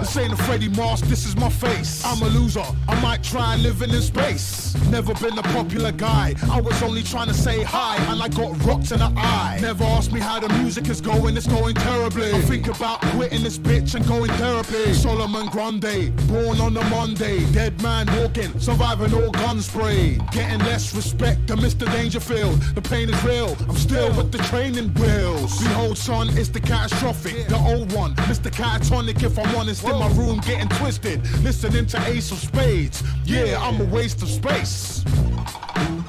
[0.02, 2.04] This ain't a Freddy Mars, this is my face.
[2.06, 4.76] I'm a loser, I might try living in space.
[4.90, 8.64] Never been a popular guy, I was only trying to say hi, and I got
[8.66, 9.60] rocked in the eye.
[9.62, 12.34] Never asked me how the music is going, it's going terribly.
[12.34, 14.94] I think about quitting this bitch and going therapy.
[14.94, 20.18] Solomon Grundy, born on a Monday, dead man walking, surviving all gun spray.
[20.32, 21.86] Getting less respect than Mr.
[21.92, 22.60] Dangerfield.
[22.74, 25.60] The pain is real, I'm still with the training wheels.
[25.60, 28.16] Behold, son, it's the catastrophic, the old one.
[28.32, 28.50] Mr.
[28.50, 31.22] Catatonic, if I'm honest, in my room getting twisted.
[31.44, 33.04] Listening to Ace of Spades.
[33.26, 35.04] Yeah, I'm a waste of space.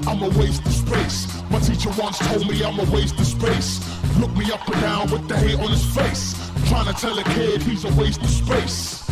[0.07, 1.27] I'm a waste of space.
[1.49, 4.02] My teacher once told me I'm a waste of space.
[4.19, 6.35] Look me up and down with the hate on his face.
[6.67, 9.09] Trying to tell a kid he's a waste of space.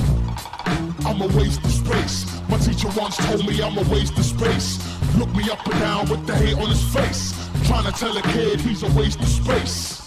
[1.06, 2.42] I'm a waste of space.
[2.50, 4.80] My teacher once told me I'm a waste of space.
[5.18, 7.34] Look me up and down with the hate on his face.
[7.66, 10.01] Trying to tell a kid he's a waste of space.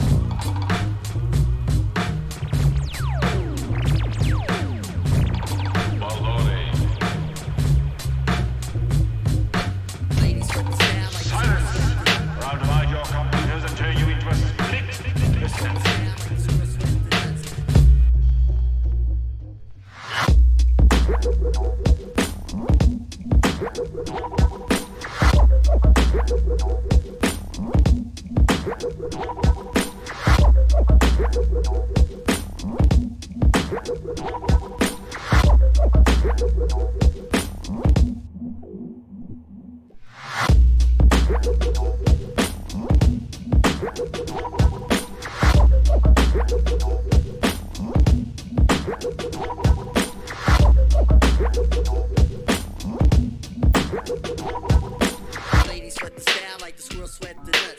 [56.75, 57.74] Like the squirrel sweat the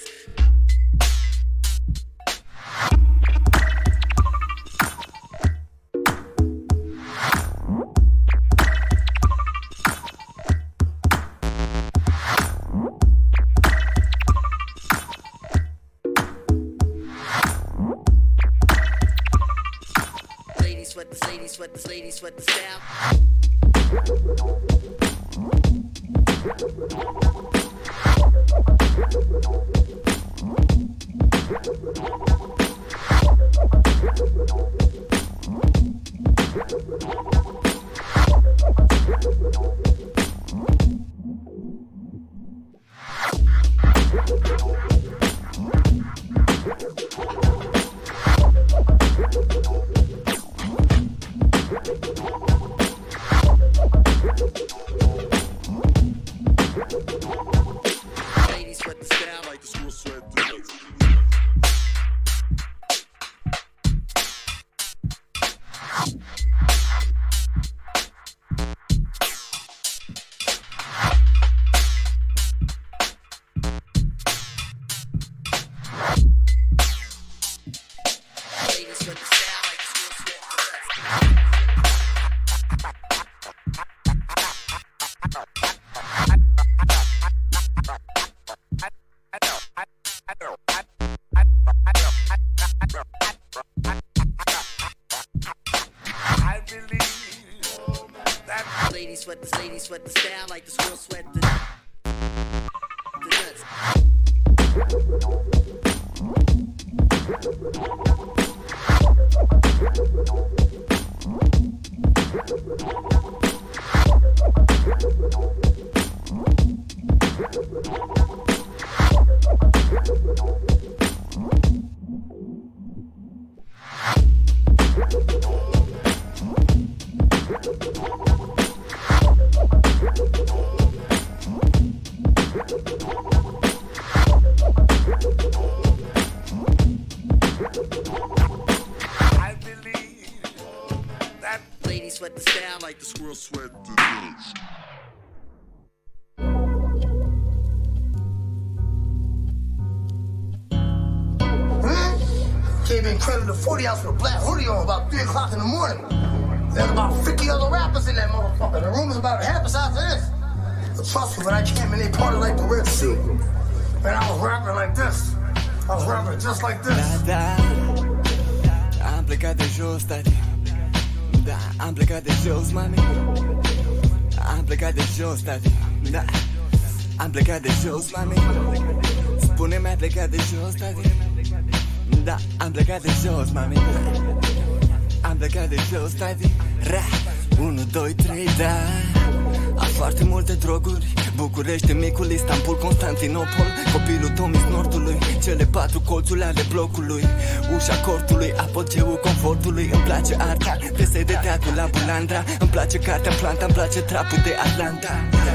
[202.98, 205.14] place cartea Planta, îmi place trapul de Atlanta.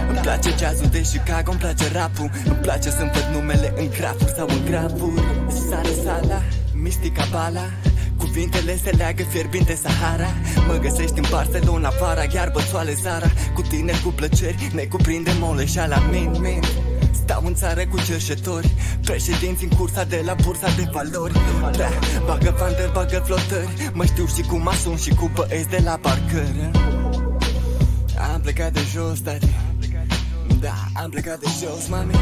[0.09, 2.31] Îmi place jazzul de Chicago, îmi place rapul.
[2.45, 5.23] Îmi place să-mi văd numele în grafuri sau în grafuri
[5.69, 6.43] Sara Sala,
[6.75, 7.67] Mistica Bala.
[8.17, 10.31] Cuvintele se leagă fierbinte Sahara.
[10.67, 13.31] Mă găsești în Barcelona vara Iar bățoale Zara.
[13.55, 15.99] Cu tine cu plăceri Ne cuprinde moleșala.
[16.11, 16.63] Min min.
[17.23, 18.71] Stau în țară cu cerșetori.
[19.05, 21.33] Președinți în cursa de la bursa de valori.
[21.77, 21.89] Da,
[22.27, 23.91] Bagă vandări, bagă flotări.
[23.93, 26.71] Mă știu și cum asum și cu băieți de la parcări.
[26.73, 26.80] Am
[28.53, 29.49] plecat de jos, tati.
[30.61, 32.15] Da, am plecat de jos, mami.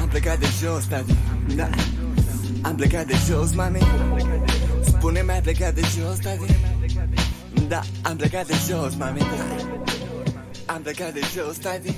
[0.00, 1.14] Am plecat de jos, tati.
[1.56, 1.68] Da,
[2.62, 3.78] am plecat de jos, mami.
[4.84, 6.46] Spune-mi, ai plecat de jos, tati?
[7.68, 9.18] Da, am plecat de jos, mami.
[9.18, 11.94] Da, am plecat de jos, tati.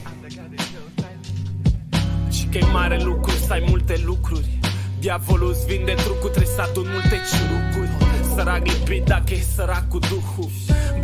[2.31, 4.59] Și că e mare lucru să ai multe lucruri.
[5.01, 7.91] Diavolul îți vinde trucul, trebuie să adun multe ciurucuri.
[8.35, 10.51] Sărac lipit dacă e sărac cu duhul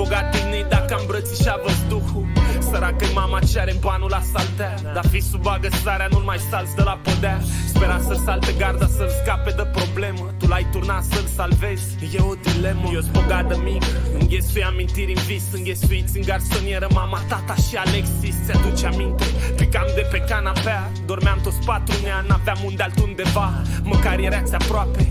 [0.06, 2.26] Bogat din dacă am îmbrățișa văzduhul.
[2.70, 4.74] Săracă e mama ce are banul la saltea.
[4.94, 7.40] Dar fi sub bagă sarea, nu-l mai salți de la podea.
[7.66, 10.34] Spera să salte garda, să-l scape de problemă.
[10.38, 11.86] Tu l-ai turnat să-l salvezi,
[12.16, 12.90] e o dilemă.
[12.92, 13.82] Eu-s bogat de mic,
[14.18, 18.36] înghesui amintiri în vis Înghesuiți în garsonieră mama, tata și Alexis.
[18.44, 19.24] Ți-aduce aminte,
[19.56, 20.90] picam de pe canapea.
[21.06, 23.48] Dormeam toți patru nea, n-aveam unde altundeva.
[23.82, 25.06] Măcar erați aproape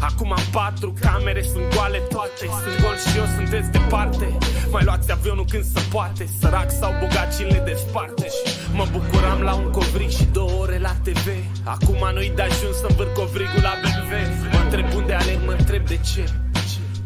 [0.00, 4.38] Acum am patru camere, sunt goale toate Sunt gol și eu, sunteți departe.
[4.70, 9.40] Mai luați avionul când se poate Sărac sau bogat și le desparte Și Mă bucuram
[9.40, 11.26] la un covrig și două ore la TV
[11.64, 14.12] Acum nu-i de ajuns să învârt covrigul la BMW
[14.52, 16.24] Mă întreb unde alerg, mă întreb de ce.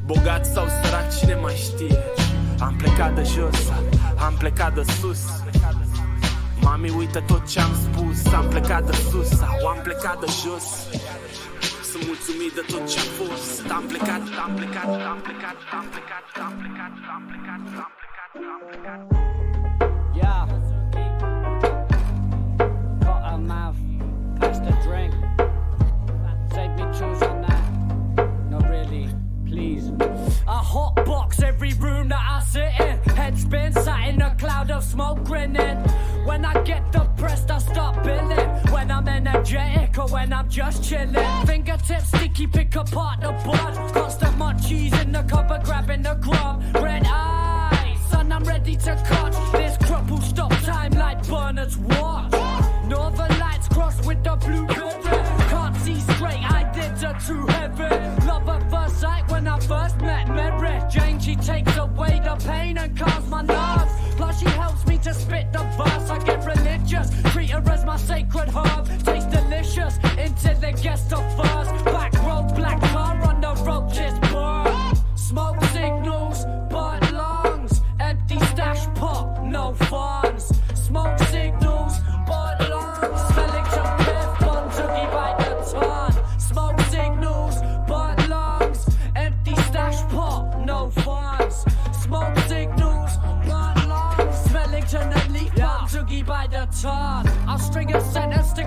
[0.04, 1.98] Bogat sau sărac, cine mai știe?
[2.58, 3.58] Am plecat de jos,
[4.16, 5.20] am plecat de sus.
[6.60, 10.64] Mami, uită tot ce am spus Am plecat de sus sau am plecat de jos.
[11.42, 11.51] sunt
[12.10, 16.94] mulțumit de tot ce-am fost Am plecat, am plecat, am plecat, am plecat, am plecat,
[17.14, 19.00] am plecat, am plecat, am plecat
[20.20, 20.44] Yeah.
[23.04, 23.80] Got a mouth,
[24.38, 25.12] pass the drink.
[26.52, 27.40] Save me choose on.
[28.50, 29.08] Not really,
[29.48, 29.84] please.
[30.46, 32.98] A hot box every room that I sit in.
[33.14, 35.78] Head spin, sat in a cloud of smoke grinning.
[36.24, 38.48] When I get depressed, I stop billing.
[38.72, 41.46] When I'm energetic or when I'm just chilling.
[41.46, 43.92] Fingertips sticky, pick apart the bud.
[43.92, 46.62] Constant munchies in the cupboard, grabbing the grub.
[46.74, 49.32] Red eyes, son, I'm ready to cut.
[49.52, 52.32] This crop will stop time like Bernard's watch.
[52.88, 54.66] Northern lights cross with the blue
[57.12, 58.26] her to heaven.
[58.26, 60.80] Love at first sight when I first met Mary.
[60.90, 63.92] Jane, she takes away the pain and calms my nerves.
[64.16, 66.10] Plus, she helps me to spit the verse.
[66.10, 68.86] I get religious, treat her as my sacred herb.
[69.04, 71.84] Tastes delicious until it gets to first.
[71.84, 74.96] Back road, black car on the road, just burn.
[75.16, 75.71] Smoke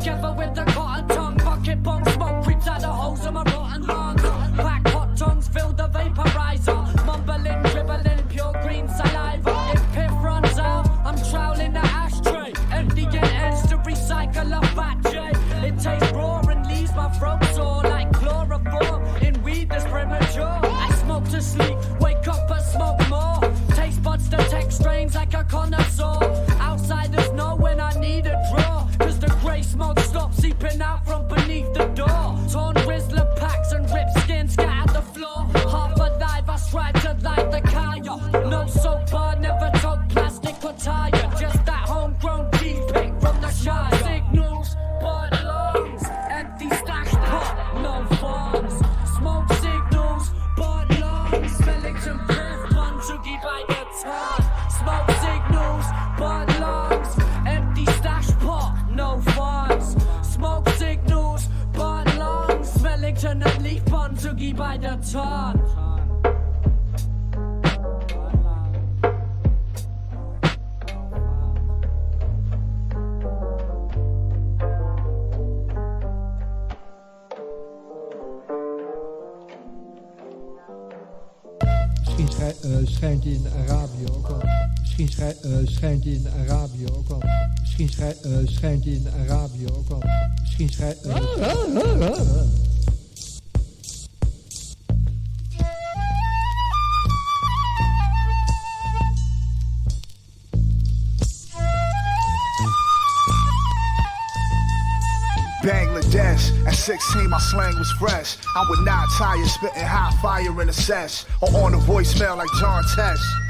[0.05, 1.37] together with the cotton tongue.
[1.37, 2.14] Bucket bomb
[85.75, 87.21] schijnt hij in Arabië ook al.
[87.59, 90.03] Misschien schij- eh, schijnt hij in Arabië ook al.
[90.41, 91.01] Misschien schijnt.
[91.01, 92.47] Eh, ah, ah, ah,
[105.63, 106.51] Bangladesh.
[106.67, 108.37] At 16, my slang was fresh.
[108.55, 111.25] I would not tire, spitting hot fire in a sesh.
[111.41, 113.44] Or on the voicemail like John Tesh.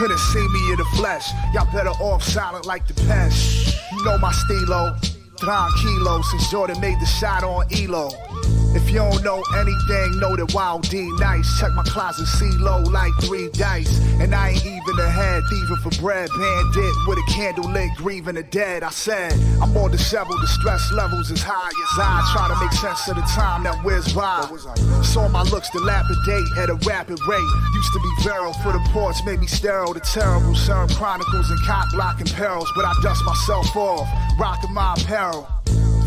[0.00, 1.30] Couldn't see me in the flesh.
[1.52, 3.76] Y'all better off silent like the pest.
[3.92, 4.96] You know my stilo.
[5.36, 8.10] Tranquilo, since Jordan made the shot on Ehlo.
[8.72, 11.58] If you don't know anything, know that Wild D nice.
[11.58, 13.98] Check my closet, see low like three dice.
[14.20, 16.28] And I ain't even ahead, thieving for bread.
[16.30, 18.82] Bandit with a candle lit, grieving the dead.
[18.82, 22.72] I said, I'm more disheveled, the stress levels as high as I try to make
[22.72, 24.46] sense of the time that whizzed by.
[25.02, 27.50] Saw my looks dilapidate at a rapid rate.
[27.74, 29.94] Used to be virile for the ports, made me sterile.
[29.94, 32.70] The terrible CERN chronicles and cock blocking perils.
[32.76, 34.08] But I dust myself off,
[34.38, 35.48] rocking my apparel.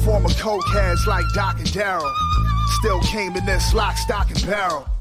[0.06, 2.12] Former coke heads like Doc and Daryl.
[2.68, 4.93] Still came in this lock, stock, and barrel.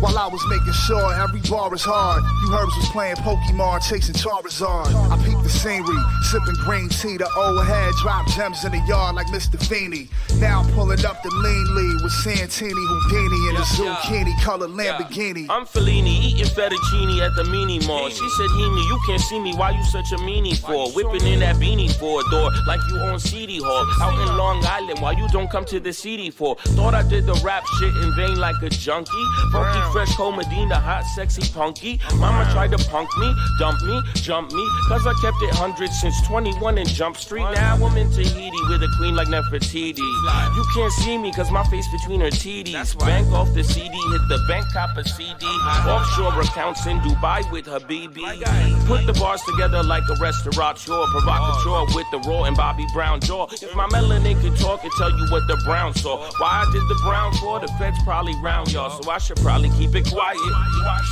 [0.00, 4.14] While I was making sure every bar is hard, you herbs was playing Pokemon, chasing
[4.14, 4.94] Charizard.
[5.10, 5.98] I peeped the scenery,
[6.30, 7.16] sipping green tea.
[7.16, 9.58] The old head dropped gems in the yard like Mr.
[9.58, 10.08] Feeney.
[10.38, 13.96] Now I'm pulling up the lean lead with Santini, Houdini, and a Yeah, yeah.
[13.96, 15.46] zucchini colored Lamborghini.
[15.50, 18.08] I'm Fellini, eating fettuccine at the mini mall.
[18.08, 19.54] She said, Heemy, you can't see me.
[19.56, 20.92] Why you such a meanie for?
[20.94, 23.84] Whipping in that beanie for a door like you on CD Hall.
[24.00, 26.54] Out in Long Island, why you don't come to the CD for?
[26.78, 29.10] Thought I did the rap shit in vain like a junkie.
[29.50, 32.00] Funky Fresh Cole Medina, hot, sexy, punky.
[32.16, 34.68] Mama tried to punk me, dump me, jump me.
[34.88, 37.42] Cause I kept it 100 since 21 in Jump Street.
[37.42, 39.98] Now I'm in Tahiti with a queen like Nefertiti.
[39.98, 42.98] You can't see me cause my face between her titties.
[42.98, 45.46] Bank off the CD, hit the bank, cop a CD.
[45.46, 48.86] Offshore accounts in Dubai with Habibi.
[48.86, 51.06] Put the bars together like a restaurateur.
[51.06, 53.46] Provocateur with the raw and Bobby Brown jaw.
[53.50, 56.18] If my melanin could talk and tell you what the brown saw.
[56.38, 58.90] Why I did the brown for, the feds probably round y'all.
[59.02, 60.36] So I should probably keep it quiet.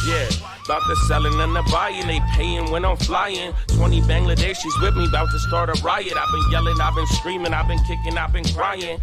[0.07, 0.29] Yeah,
[0.65, 2.07] about the selling and the buying.
[2.07, 3.55] They paying when I'm flying.
[3.69, 6.13] 20 Bangladeshis with me, about to start a riot.
[6.17, 9.01] I've been yelling, I've been screaming, I've been kicking, I've been crying.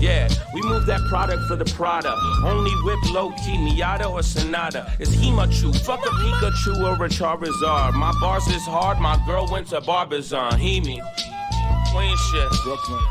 [0.00, 2.16] Yeah, we move that product for the Prada.
[2.44, 4.90] Only whip low key, Miata or Sonata.
[4.98, 7.94] It's Himachu, fuck a Pikachu or a Charizard.
[7.94, 10.58] My bars is hard, my girl went to Barbizon.
[10.58, 11.00] Hemi,
[11.92, 13.04] Queen shit, Brooklyn,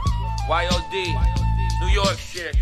[0.49, 0.94] YOD,
[1.82, 2.57] New York shit.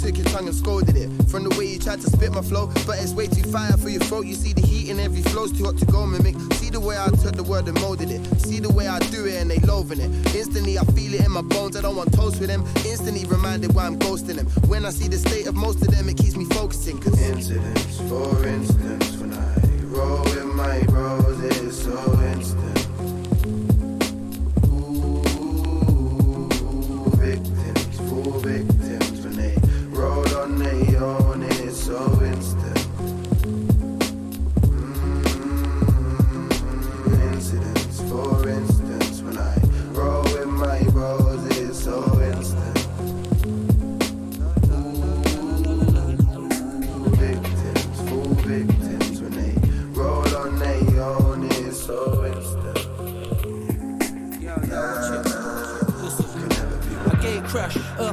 [0.00, 1.08] Took your tongue and scolded it.
[1.28, 3.88] From the way you tried to spit my flow, but it's way too fire for
[3.88, 4.26] your throat.
[4.26, 6.36] You see the heat in every flow's too hot to go mimic.
[6.54, 8.22] See the way I took the word and molded it.
[8.40, 10.10] See the way I do it and they loathing it.
[10.34, 11.76] Instantly I feel it in my bones.
[11.76, 12.64] I don't want toast with them.
[12.86, 14.46] Instantly reminded why I'm ghosting them.
[14.68, 16.27] When I see the state of most of them, it keeps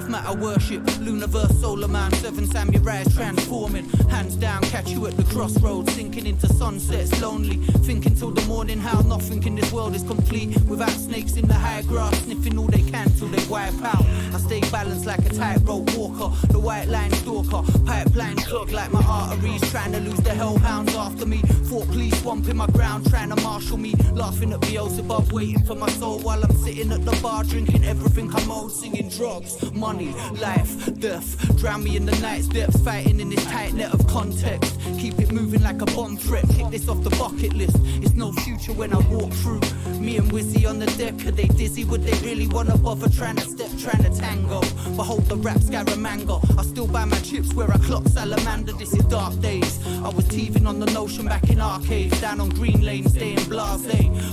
[0.05, 3.87] earth matter worship, Luniverse, solar man, seven samurais transforming.
[4.09, 7.57] Hands down, catch you at the crossroads, sinking into sunsets, lonely.
[7.85, 11.53] Thinking till the morning how nothing in this world is complete without snakes in the
[11.53, 14.05] high grass, sniffing all they can till they wipe out.
[14.33, 19.03] I stay balanced like a tightrope walker, the white line stalker, pipeline clog like my
[19.07, 21.41] arteries, trying to lose the hellhounds after me.
[21.69, 25.89] Fort police swamping my ground, trying to marshal me, laughing at Beelzebub, waiting for my
[25.89, 30.99] soul while I'm sitting at the bar, drinking everything I'm owed, singing drugs, money, life,
[30.99, 31.57] death.
[31.57, 34.77] Drown me in the night's depths, fighting in this tight net of context.
[34.99, 37.77] Keep it moving like a bomb threat, kick this off the bucket list.
[38.03, 39.61] It's no future when I walk through.
[39.99, 41.85] Me and Wizzy on the deck, are they dizzy?
[41.85, 44.61] Would they really wanna bother trying to step, trying to tango?
[44.95, 46.59] Behold the rap Scaramanga.
[46.59, 48.73] I still buy my chips where I clock salamander.
[48.73, 49.79] This is dark days.
[50.03, 53.85] I was teething on the notion back in arcades, down on Green Lane, staying blase.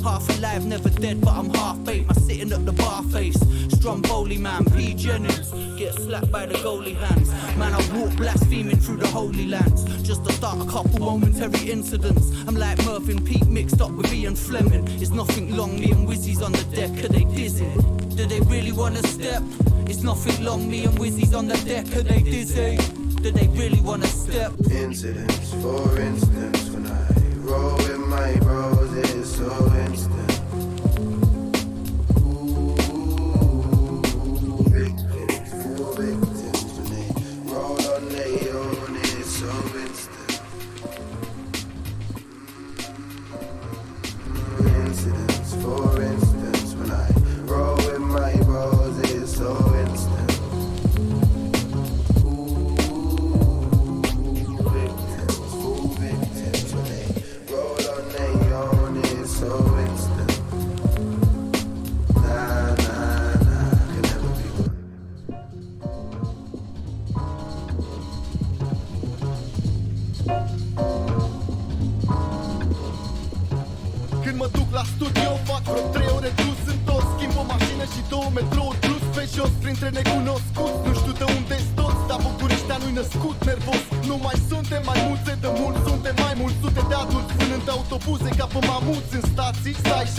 [0.02, 2.09] Half alive, never dead, but I'm half baked.
[2.09, 3.39] My sitting at the bar, face.
[3.68, 4.94] Stromboli man, P.
[4.94, 5.52] Jennings.
[5.77, 7.31] Get slapped by the goalie hands.
[7.57, 9.85] Man, I walk blaspheming through the holy lands.
[10.03, 12.31] Just to start a couple momentary incidents.
[12.47, 14.87] I'm like Mervyn Peake mixed up with Ian Fleming.
[15.01, 17.70] It's nothing long, me and Wizzy's on the deck, are they dizzy?
[18.16, 19.43] Do they really wanna step?
[19.87, 22.79] It's nothing long, me and Wizzy's on the deck, are they dizzy?
[23.23, 24.53] Do they really wanna step?
[24.70, 27.07] Incidents, for instance, when I
[27.41, 30.22] roll with my bros, it's so instant.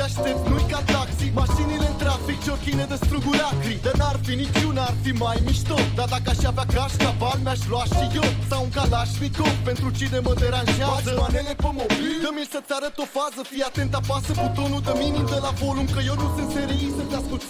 [0.07, 1.27] Stații Stai și aștepți, nu-i ca taxi.
[1.41, 3.75] Mașinile în trafic, ciorchine de struguri acri.
[3.85, 5.77] Dar n-ar fi niciuna, ar fi mai mișto.
[5.97, 8.27] Dar dacă aș avea cașcaval, mi-aș lua și eu.
[8.49, 11.09] Sau un calașnicov pentru cine mă deranjează.
[11.09, 13.41] Bați manele pe mobil, dă-mi să-ți arăt o fază.
[13.51, 16.93] Fii atent, apasă butonul de minim de la volum Că eu nu sunt serii.
[16.97, 17.43] Să-ți ascult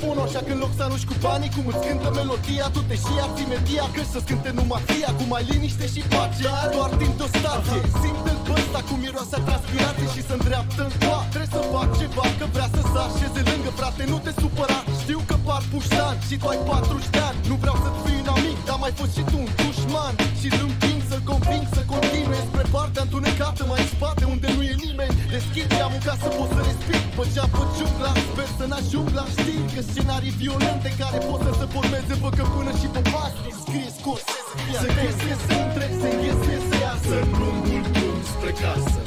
[0.00, 2.80] ție telefonul Așa că în loc să arunci cu banii, cum îți cântă melodia Tu
[2.88, 6.90] te și ia media, că să-ți cânte numai tia Cu mai liniște și pace, doar
[7.00, 10.92] timp de o stație Simte-l pe ăsta cu miroase a transpirație și să îndreaptă în
[11.00, 14.80] coa Trebuie să fac ceva, că vrea să se așeze lângă frate Nu te supăra,
[15.02, 17.38] știu că par puștan și tu ai 40 de ani.
[17.50, 20.14] Nu vreau să-ți fii un amic, dar mai fost și tu un dușman.
[20.40, 24.62] Și îl împing să-l conving să continue Spre partea întunecată mai în spate unde nu
[24.72, 25.14] e nimeni.
[25.34, 27.00] Deschid geamul ca să pot să respir.
[27.16, 31.66] Pe geapă jungla, sper să n-ajung la știri Că scenarii violente care pot să se
[31.74, 34.52] formeze Vă că până și pe pasti scrie scorsese.
[34.82, 37.14] Să chestie să intre, să înghestie să iasă.
[37.22, 39.00] În lungul drum spre casă.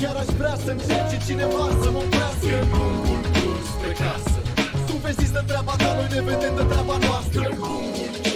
[0.00, 2.54] Chiar aș vrea să încerce cineva să mă oprească.
[2.62, 4.38] În lungul drum spre casă.
[4.86, 7.40] Tu vezi de treaba ta, noi ne vedem de treaba noastră.
[7.50, 8.29] În lungul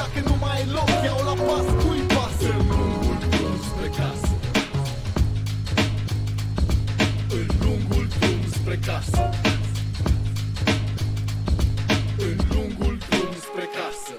[0.00, 2.50] dacă nu mai e loc, iau la pas, cui pasă.
[2.58, 4.32] În lungul drum spre casă.
[7.38, 9.22] În lungul drum spre casă.
[12.26, 14.14] În lungul drum spre casă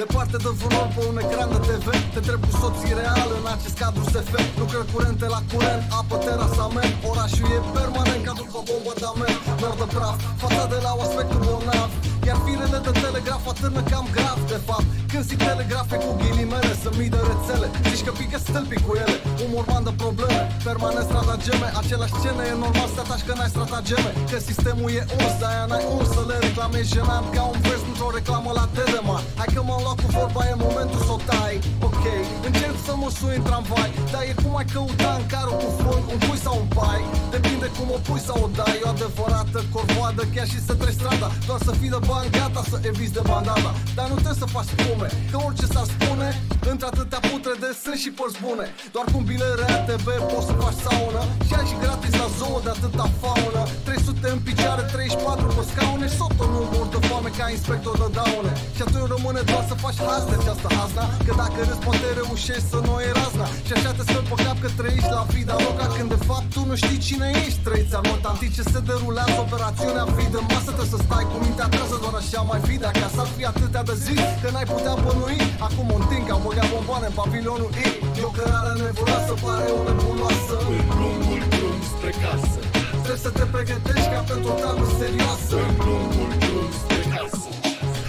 [0.00, 3.76] Departe de vonor pe un ecran de TV Te trebuie cu soții real în acest
[3.80, 9.06] cadru SF Lucrări curente la curent, apă, terasament Orașul e permanent ca după bombă de
[9.12, 11.90] amen Nor de praf, fața de la o aspectul bolnav.
[12.26, 16.90] Iar firele de telegraf atârnă cam grav de fapt Când zic telegrafe cu ghilimele Să
[16.98, 21.66] mii de rețele, zici că pică stâlpii cu ele Un morman de probleme, permanent stratageme
[21.80, 25.64] Aceleași scene e normal să te ataci că n-ai stratageme Că sistemul e uns, de-aia
[25.70, 26.90] n-ai uns să le reclamezi.
[26.94, 30.54] Jenant ca un vers într-o reclamă la Tedeman Hai că m-am luat cu vorba, e
[30.66, 31.54] momentul să o tai.
[31.88, 32.04] Ok,
[32.48, 36.02] încerc să mă sui în tramvai Dar e cum ai căuta în carul cu fund
[36.12, 37.00] Un pui sau un pai?
[37.34, 40.98] Depinde cum o pui sau o dai E o adevărată corvoadă chiar și să treci
[41.00, 41.28] strada.
[41.48, 44.70] Doar să fii de bani gata să eviți de bandada Dar nu trebuie să faci
[45.02, 46.28] spume Că orice s-ar spune
[46.70, 48.66] Între atâtea putrede sunt și părți bune.
[48.94, 51.22] Doar cu un bilet RATB poți să faci saună.
[51.46, 53.62] Și ai și gratis la zonă de atâta faună.
[53.86, 56.06] 300 în picioare, 34 pe scaune.
[56.18, 58.52] Soto nu mor de foame ca inspector de daune.
[58.76, 61.04] Și atunci rămâne doar să faci haz de această hazna.
[61.26, 63.46] Că dacă râzi poate reușești să nu e razna.
[63.66, 66.60] Și așa te speli pe cap că trăiești la vida loca Când de fapt tu
[66.70, 67.60] nu știi cine ești.
[67.66, 70.04] Trăiți anota în timp ce se derulează operațiunea.
[70.16, 72.74] Fii de masă trebuie să stai cu mintea acasă Doar așa mai fi.
[72.82, 76.32] De acasă ar fi atâtea de zi Că n-ai putea bănui Acum un timp că
[76.36, 77.88] am băgat bomboane în pavilionul I.
[78.20, 82.60] E o cărare nebuloasă, pare o nebuloasă În lungul drum spre casă.
[83.02, 85.56] Trebuie să te pregătești ca pentru o treabă serioasă.
[85.68, 87.48] În lungul drum spre casă.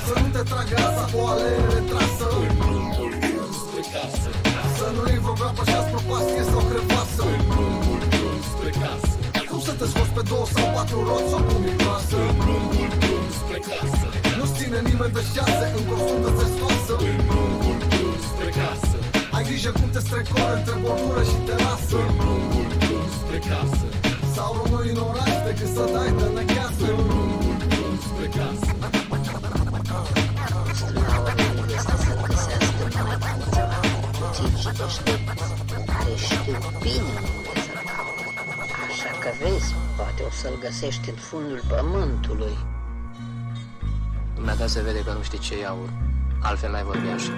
[0.05, 4.29] Să nu te tragă asta cu o alee retrasă În lungul drum spre casă.
[4.77, 9.11] Să nu iei vreo groapă și-ați propastie sau crevasă În lungul drum spre casă.
[9.49, 12.89] Cum să te scoți pe două sau patru roți sau cum e clasă În lungul
[13.01, 18.15] drum spre casă Nu-ți ține nimeni de șase în costum de testoasă În lungul drum
[18.29, 18.97] spre casă.
[19.35, 21.97] Ai grijă cum te strecoare între bordură și terasă.
[22.07, 23.87] În lungul drum spre casă.
[24.35, 28.71] Sau rămâi în oraș decât să dai de necheasă În lungul drum spre casă.
[36.13, 36.37] Ești
[36.85, 37.15] bine.
[38.87, 42.72] Așa că vezi, poate o să-l găsești în fundul pământului.
[44.43, 45.89] Dumneata se vede că nu știi ce e aur.
[46.41, 47.31] Altfel n-ai vorbi așa.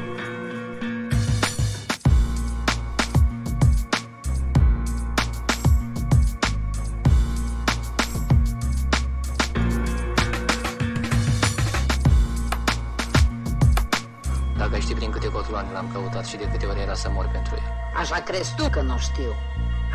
[14.58, 17.30] Dacă ai ști prin câte cotloane l-am căutat și de câte ori era să mor
[17.32, 17.62] pentru el.
[17.96, 19.32] Așa crezi tu că nu știu.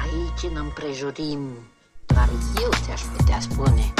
[0.02, 1.40] Aici, în împrejurim,
[2.06, 2.28] doar
[2.62, 3.92] eu ți-aș putea spune.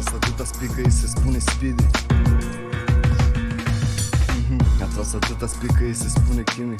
[0.00, 1.84] Am tras atâta spică, ei se spune speedy
[4.48, 4.60] Mhm.
[4.82, 6.74] Am tras atâta spică, ei se spune chimi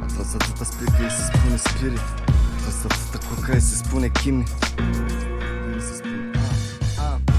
[0.00, 4.08] Am tras atâta spică, ei se spune spirit Am tras atâta coca, ei se spune
[4.08, 4.44] chimi
[4.76, 6.30] Cum se spune?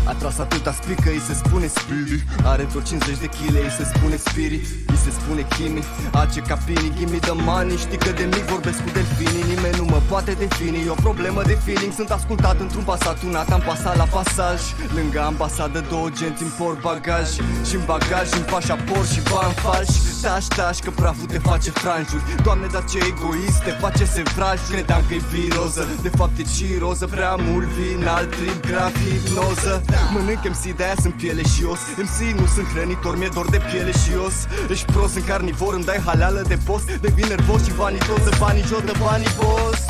[0.06, 3.84] A tras atâta spică, îi se spune Speedy Are vreo 50 de kg, îi se
[3.94, 8.26] spune Spirit Îi se spune Kimi Ace capini, give me the money Știi că de
[8.36, 9.44] mic vorbesc cu delfinii.
[9.54, 11.94] Nimeni nu mă poate defini E o problemă de feeling.
[11.94, 14.62] Sunt ascultat într-un pasat unat Am pasat la pasaj.
[14.96, 17.28] Lângă ambasadă două genți import bagaj.
[17.68, 19.98] Și în bagaj în pașaport și bani falși.
[20.22, 22.24] Taș, taș, că praful te face franjuri.
[22.44, 25.88] Doamne, dar ce egoist te face sevraj Credeam că e viroză.
[26.02, 29.74] De fapt e ciroză Prea mult vin, alt trip, grav, hipnoză.
[30.14, 31.82] Mănânc MC, de-aia sunt piele și os.
[32.06, 34.38] MC nu sunt hrănitor, mi-e dor de piele și os.
[34.70, 38.94] Ești prost, în carnivor, îmi dai haleală de post Devin nervos și vanitoză, banii jotă,
[39.04, 39.82] banii boss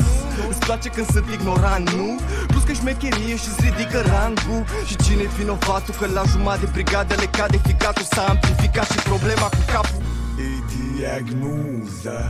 [0.50, 2.08] Îți place când sunt ignorant, nu?
[2.50, 7.14] Plus că șmecherie și-ți ridică rangul Și cine e vinovatul că la jumătate de brigadă
[7.22, 10.02] le cade ficatul S-a amplificat și problema cu capul
[10.46, 12.20] E diagnoza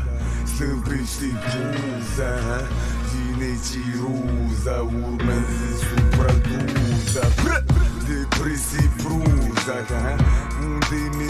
[0.53, 2.35] Slăbește poza
[3.11, 7.59] Vine ciroza Urmează supradoza Bră!
[8.09, 10.15] Depresie proza ha?
[10.65, 11.30] Unde meduza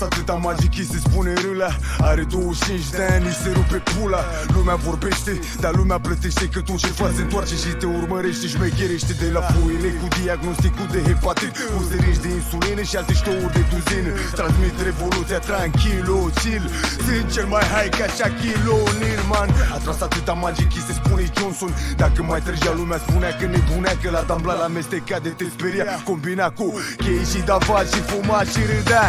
[0.00, 1.70] a tras atâta magic, îi se spune râla
[2.10, 4.22] Are 25 de ani, îi se rupe pula.
[4.54, 9.12] Lumea vorbește, dar lumea plătește Că tot ce faci se întoarce și te urmărește Șmecherește
[9.22, 11.52] de la foile cu diagnosticul de hepatit.
[11.74, 14.10] Cu zerici de insulină și alte ștouri de duzină.
[14.38, 16.64] Transmit revoluția tranquilo, chill
[17.04, 19.48] Sunt cel mai high ca Shaquille O'Neal, man.
[19.74, 21.72] A tras atâta magic, îi se spune Johnson.
[22.02, 25.84] Dacă mai trăgea lumea spunea că nebunea Că la tambla la amestecat de te speria.
[26.08, 26.66] Combina cu
[27.02, 29.04] chei și davat și fuma și râdea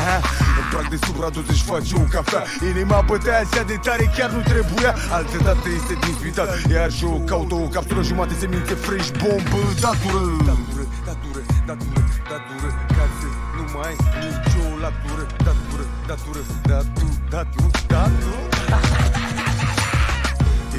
[0.81, 0.87] ha?
[0.87, 2.43] În prag de sub radul își face un cafea.
[2.71, 4.95] Inima bătea așa de tare chiar nu trebuia.
[5.17, 9.61] Altă dată este din spital Iar și eu caut o capsulă jumate semințe fresh bombă
[9.85, 10.23] Datură.
[10.49, 15.23] Datură, datură, datură, datură Ca să nu mai ai nicio latură.
[15.47, 18.33] Datură, datură, datu, datu, datu.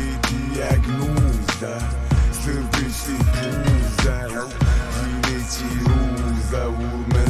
[0.03, 1.75] E diagnoza
[2.39, 4.19] Slăbește poza
[4.95, 7.22] Vine ciroza Urmează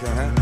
[0.00, 0.37] 可哈。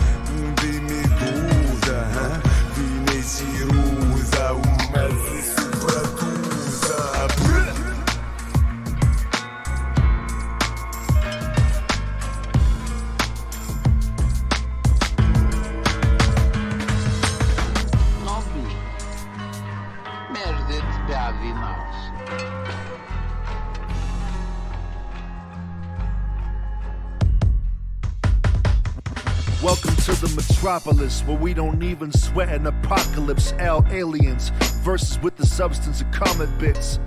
[30.66, 33.55] Metropolis where we don't even sweat an apocalypse.
[33.60, 34.48] L aliens
[34.82, 36.98] versus with the substance of comet bits.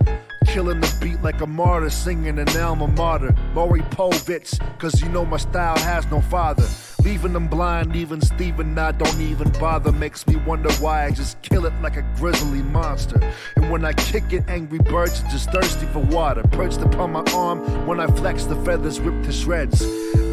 [0.45, 3.35] Killing the beat like a martyr, singing an alma mater.
[3.53, 6.65] Maury Povich, cause you know my style has no father.
[7.03, 9.91] Leaving them blind, even Steven, I don't even bother.
[9.91, 13.19] Makes me wonder why I just kill it like a grizzly monster.
[13.57, 16.43] And when I kick it, angry birds are just thirsty for water.
[16.43, 19.85] Perched upon my arm, when I flex, the feathers rip to shreds.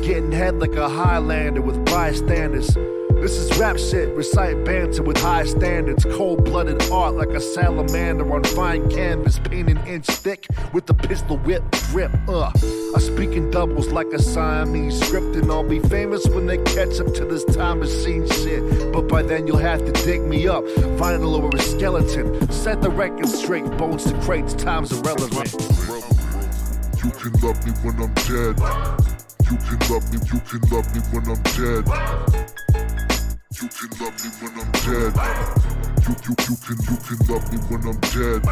[0.07, 2.77] Getting head like a Highlander with bystanders.
[3.21, 6.05] This is rap shit, recite banter with high standards.
[6.05, 11.39] Cold blooded art like a salamander on fine canvas, painted inch thick with the pistol
[11.39, 12.13] whip grip.
[12.29, 12.53] Uh,
[12.95, 17.01] I speak in doubles like a Siamese script, and I'll be famous when they catch
[17.01, 18.93] up to this time machine shit.
[18.93, 20.65] But by then you'll have to dig me up,
[21.01, 22.53] vinyl over a skeleton.
[22.53, 25.53] Set the record straight, bones to crates, time's irrelevant.
[27.03, 28.61] You can love me when I'm dead.
[29.51, 32.66] You can love me, you can love me when I'm dead.
[33.59, 35.15] You can love me when I'm dead.
[36.05, 38.45] You you you can you can love me when I'm dead.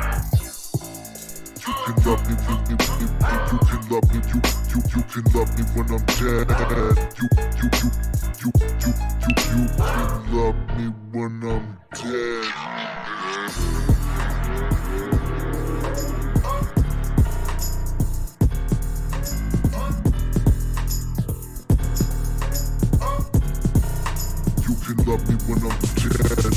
[1.60, 4.40] You can love me when you, you, you, you can love me you
[4.70, 6.48] you you can love me when I'm dead.
[7.20, 7.28] You
[7.60, 7.90] you you
[8.40, 12.54] you you you can love me when I'm dead.
[24.86, 26.54] You can love me when I'm dead.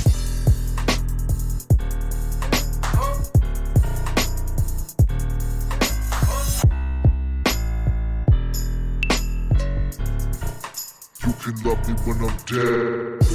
[11.24, 13.28] You can love me when I'm dead.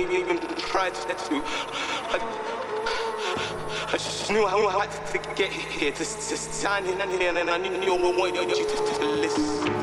[0.00, 1.42] Didn't even try to.
[2.12, 2.18] I,
[3.88, 7.00] I just knew how I had to get here to, to stand in
[7.36, 9.81] and I knew you wanted you to listen.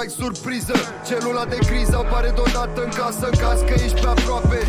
[0.00, 0.76] Mai surpriză.
[1.08, 4.60] Celula de criză apare deodată în casă În caz că ești pe aproape.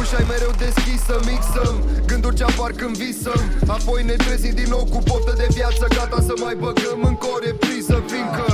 [0.00, 1.76] Ușa e mereu deschisă, mixăm.
[2.10, 3.40] Gânduri ce apar când visăm.
[3.76, 7.36] Apoi ne trezim din nou cu poftă de viață Gata să mai băgăm încă o
[7.48, 8.46] repriză Fiindcă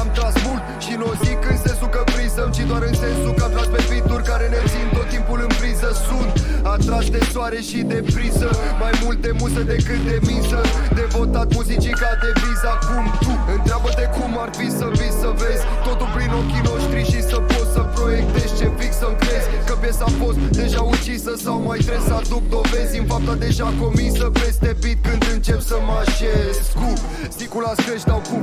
[0.00, 3.32] am tras mult și nu o zic în sensul că prizăm Ci doar în sensul
[3.38, 5.88] că am tras pe bituri care ne țin tot timpul în priză.
[6.08, 6.32] Sunt
[6.74, 8.48] atras de soare și de priză
[8.82, 10.60] Mai multe muze decât de miză
[11.00, 15.62] Devotat muzicii ca de viză Acum tu întreabă-te cum ar fi să vii să vezi.
[15.62, 15.67] Totul
[16.28, 19.46] prin ochii noștri și să poți să proiectezi ce fix să-mi crezi.
[19.66, 23.68] Că piesa a fost deja ucisă sau mai trebuie să aduc dovezi În fapta deja
[23.82, 26.88] comisă peste beat când încep să mă așez Cu
[27.36, 28.36] sticul la scăși dau cu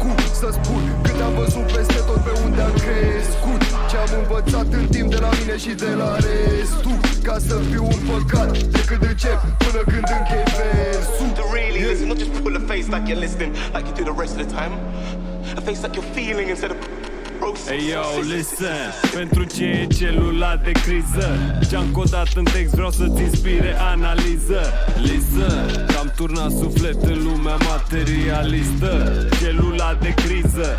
[0.00, 0.10] Cu
[0.40, 3.62] să spun cât am văzut peste tot pe unde am crescut.
[3.90, 6.98] Ce am învățat în timp de la mine și de la restul.
[7.26, 11.30] Ca să fiu un păcat de când încep până când închei versul.
[11.38, 14.16] To really listen, not just pull a face like you're listening, like you do the
[14.20, 14.74] rest of the time.
[15.56, 16.76] A face like you're feeling instead of
[17.38, 17.80] processing.
[17.80, 18.92] Hey yo, listen.
[19.14, 24.60] Pentru ce e celula de criză Ce-am codat în text vreau să-ți inspire analiză.
[25.02, 29.26] Listen Că-am turnat suflet în lumea materialistă.
[29.40, 30.78] Celula de criză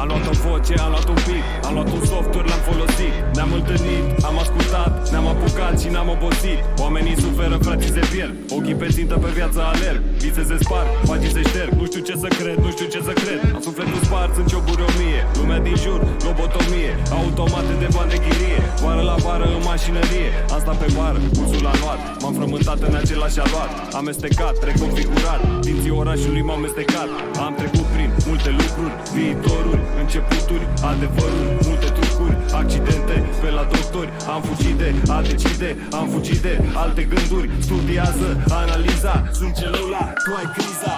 [0.00, 3.14] am luat o voce, am luat un beat Am luat un software, l-am folosit.
[3.36, 6.60] Ne-am întâlnit, am ascultat Ne-am apucat și n-am obosit.
[6.84, 10.00] Oamenii suferă, frații se pierd Ochii pe țintă pe viața alerg.
[10.22, 11.70] Vise se spar, pagini se șterg.
[11.80, 13.40] Nu știu ce să cred, nu știu ce să cred.
[13.56, 16.92] Am sufletul spart, sunt cioburi o mie Lumea din jur, lobotomie.
[17.18, 20.30] Automate de bani de chirie Vară la vară în mașinărie.
[20.54, 22.00] Am stat pe bară, pulsul la luat.
[22.20, 23.70] M-am frământat în același aluat.
[24.00, 25.40] Amestecat, reconfigurat.
[25.66, 27.08] Dinții orașului m-am amestecat.
[27.46, 34.42] Am trecut prin multe lucruri Viitoruri, începuturi, adevăruri Multe trucuri, accidente Pe la doctori, am
[34.42, 38.28] fugit de a decide Am fugit de alte gânduri Studiază,
[38.62, 40.94] analiza Sunt celula, tu ai criza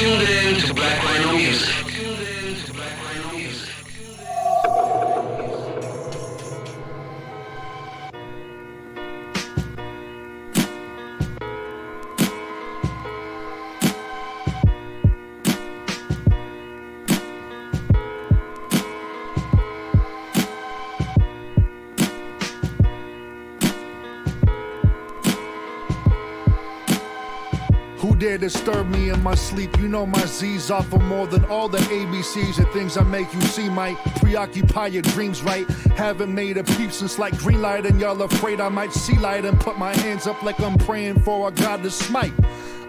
[0.00, 0.37] You're now tuned
[29.28, 29.78] my sleep.
[29.78, 33.42] You know my Z's offer more than all the ABCs and things I make you
[33.42, 35.68] see might preoccupy your dreams, right?
[35.98, 39.44] Haven't made a peep since like green light, and y'all afraid I might see light
[39.44, 42.32] and put my hands up like I'm praying for a God to smite.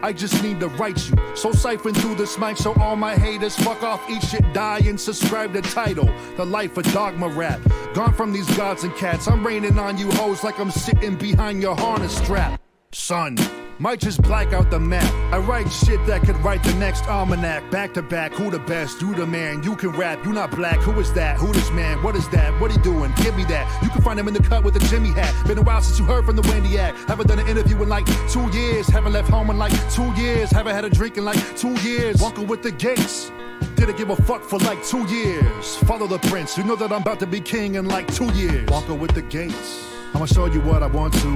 [0.02, 1.18] I just need to write you.
[1.36, 4.98] So siphon through this mic so all my haters fuck off, eat shit, die, and
[4.98, 6.10] subscribe to title.
[6.38, 7.60] The life of dogma rap.
[7.94, 9.28] Gone from these gods and cats.
[9.28, 12.62] I'm raining on you hoes like I'm sitting behind your harness strap.
[12.92, 13.38] Son.
[13.78, 15.14] Might just black out the map.
[15.32, 17.70] I write shit that could write the next almanac.
[17.72, 19.00] Back to back, who the best?
[19.00, 19.62] You the man.
[19.64, 20.26] You can rap.
[20.26, 20.80] You not black.
[20.80, 21.38] Who is that?
[21.38, 22.02] Who this man?
[22.02, 22.60] What is that?
[22.60, 23.14] What he doing?
[23.18, 23.84] Give me that.
[23.84, 25.34] You can find him in the cut with a Jimmy hat.
[25.48, 26.98] Been a while since you heard from the Wendy act.
[27.08, 28.88] Haven't done an interview in like two years.
[28.88, 30.50] Haven't left home in like two years.
[30.50, 32.18] Haven't had a drink in like two years.
[32.18, 33.32] Wonka with the gates.
[33.76, 35.76] Didn't give a fuck for like two years.
[35.78, 36.58] Follow the prince.
[36.58, 38.68] You know that I'm about to be king in like two years.
[38.70, 39.89] Wonka with the gates.
[40.14, 41.30] I'ma show you what I want to.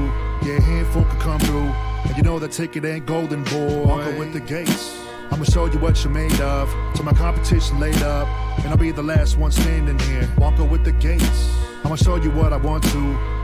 [0.44, 1.72] Yeah, a handful can come through.
[2.06, 3.86] And you know that ticket ain't golden, boy.
[3.86, 5.00] Wonka with the gates.
[5.32, 6.70] I'ma show you what you're made of.
[6.96, 8.28] Till my competition laid up.
[8.60, 10.24] And I'll be the last one standing here.
[10.38, 11.50] Wonka with the gates.
[11.86, 13.00] I'ma show you what I want to.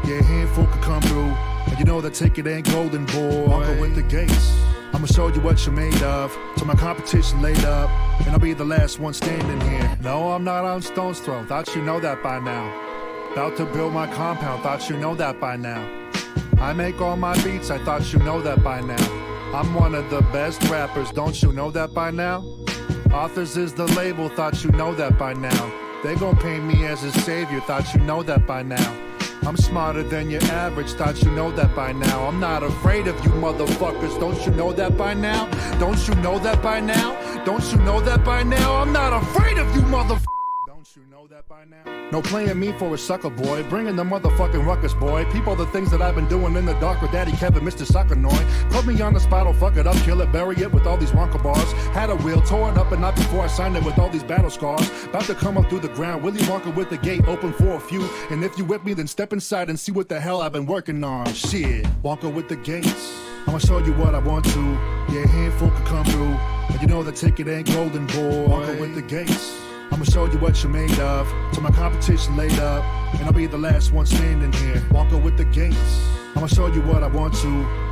[0.05, 1.31] Yeah, a handful can come through.
[1.67, 3.47] And you know that ticket ain't golden, boy.
[3.47, 4.51] Walking with the gates.
[4.93, 6.35] I'ma show you what you're made of.
[6.57, 7.89] Till my competition laid up.
[8.21, 9.97] And I'll be the last one standing here.
[10.01, 11.45] No, I'm not on Stone's throw.
[11.45, 12.88] Thought you know that by now.
[13.33, 15.87] About to build my compound, thought you know that by now.
[16.59, 18.97] I make all my beats, I thought you know that by now.
[19.53, 22.43] I'm one of the best rappers, don't you know that by now?
[23.13, 25.71] Authors is the label, thought you know that by now.
[26.03, 28.95] They gon' paint me as a savior, thought you know that by now.
[29.43, 32.27] I'm smarter than your average, thought you know that by now.
[32.27, 35.45] I'm not afraid of you motherfuckers, don't you know that by now?
[35.79, 37.15] Don't you know that by now?
[37.45, 38.75] Don't you know that by now?
[38.77, 40.38] I'm not afraid of you motherfuckers.
[42.11, 45.25] No playing me for a sucker boy, bringing the motherfucking ruckus boy.
[45.31, 47.85] People the things that I've been doing in the dark with Daddy Kevin, Mr.
[47.85, 48.71] Suckernoy.
[48.71, 50.97] Put me on the spot, I'll fuck it up, kill it, bury it with all
[50.97, 51.71] these Wonka bars.
[51.93, 54.23] Had a wheel, tore it up and not before I signed it with all these
[54.23, 54.89] battle scars.
[55.05, 57.79] About to come up through the ground, Willy Wonka with the gate open for a
[57.79, 58.03] few.
[58.31, 60.65] And if you with me, then step inside and see what the hell I've been
[60.65, 61.31] working on.
[61.33, 63.13] Shit, Wonka with the gates.
[63.47, 64.59] I'ma show you what I want to.
[65.13, 66.35] Yeah, handful can come through.
[66.73, 68.47] And you know the ticket ain't golden, boy.
[68.49, 69.68] Wonka with the gates.
[69.91, 71.27] I'ma show you what you're made of.
[71.53, 72.83] Till my competition laid up.
[73.15, 74.81] And I'll be the last one standing here.
[74.91, 76.07] Walking with the gates.
[76.35, 77.47] I'ma show you what I want to.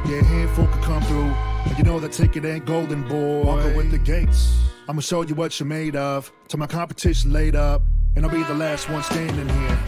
[0.10, 1.34] Yeah, handful can come through.
[1.66, 3.44] And you know that ticket ain't golden, boy.
[3.44, 4.58] Walking with the gates.
[4.88, 6.32] I'ma show you what you're made of.
[6.48, 7.82] Till my competition laid up.
[8.16, 9.80] And I'll be the last one standing here.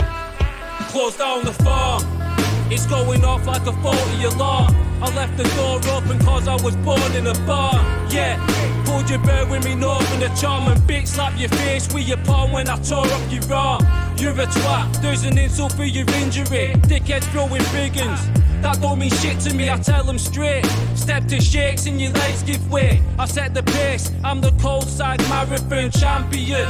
[0.90, 2.29] Close down the farm.
[2.72, 4.76] It's going off like a 40 alarm.
[5.02, 7.74] I left the door open cause I was born in a bar.
[8.12, 8.38] Yeah,
[8.86, 12.08] pulled your bear with me north in the charm and bitch slap your face with
[12.08, 13.82] your palm when I tore up your arm.
[14.18, 16.74] You're a twat, there's an insult for your injury.
[16.86, 18.22] Dickhead throwing biggins.
[18.62, 20.66] That don't mean shit to me, I tell them straight.
[20.94, 23.02] Step to shakes and your legs give way.
[23.18, 26.68] I set the pace, I'm the cold side marathon champion.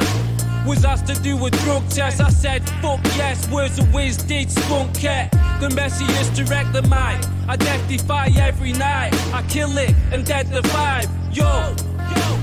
[0.67, 3.49] Was asked to do a drug test, I said fuck yes.
[3.49, 5.31] Words of whiz did skunk it.
[5.59, 7.19] The messiest direct the mic.
[7.47, 9.13] I death defy every night.
[9.33, 11.09] I kill it and dead the vibe.
[11.35, 11.75] Yo,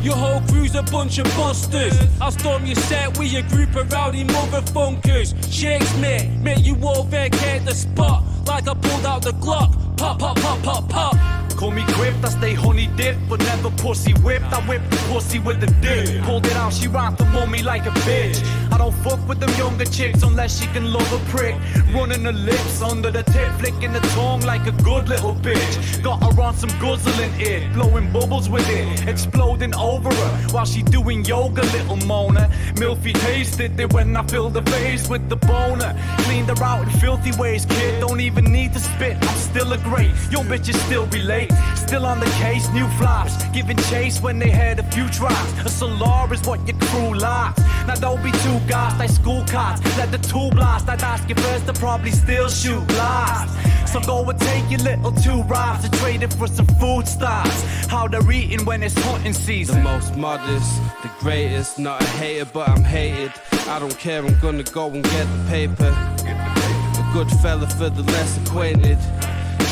[0.02, 1.98] your whole crew's a bunch of busters.
[2.20, 5.34] I'll storm your set with your group of rowdy motherfuckers.
[5.52, 8.22] Shakes me, make you all vacate the spot.
[8.46, 9.72] Like I pulled out the Glock.
[9.96, 11.36] Pop, pop, pop, pop, pop.
[11.56, 14.52] Call me quipped, I stay honey dipped, but never pussy whipped.
[14.52, 16.22] I whip the pussy with the dick.
[16.24, 18.44] Pulled it out, she them on me like a bitch.
[18.70, 21.54] I don't fuck with them younger chicks unless she can love a prick.
[21.94, 26.02] Running her lips under the tip, flicking the tongue like a good little bitch.
[26.02, 29.08] Got her on some guzzling it, blowing bubbles with it,
[29.56, 32.48] exploding over her while she doing yoga, little Mona.
[32.74, 35.94] Milfy tasted it when I filled her face with the boner.
[36.18, 38.00] Cleaned her out in filthy ways, kid.
[38.00, 40.12] Don't even need to spit, I'm still a great.
[40.30, 41.52] Your bitches still be late.
[41.74, 43.44] Still on the case, new flops.
[43.52, 45.52] Giving chase when they had a few drops.
[45.64, 47.60] A solar is what your crew likes.
[47.86, 49.80] Now don't be too gassed, like school cops.
[49.96, 50.88] Let the two blast.
[50.88, 53.76] I'd ask you first to probably still shoot last.
[53.92, 57.62] So go and take your little two rides and trade it for some food stocks.
[57.86, 59.76] How they're eating when it's hunting season.
[59.76, 61.78] The most modest, the greatest.
[61.78, 63.32] Not a hater, but I'm hated.
[63.68, 65.90] I don't care, I'm gonna go and get the paper.
[65.90, 68.98] A good fella for the less acquainted.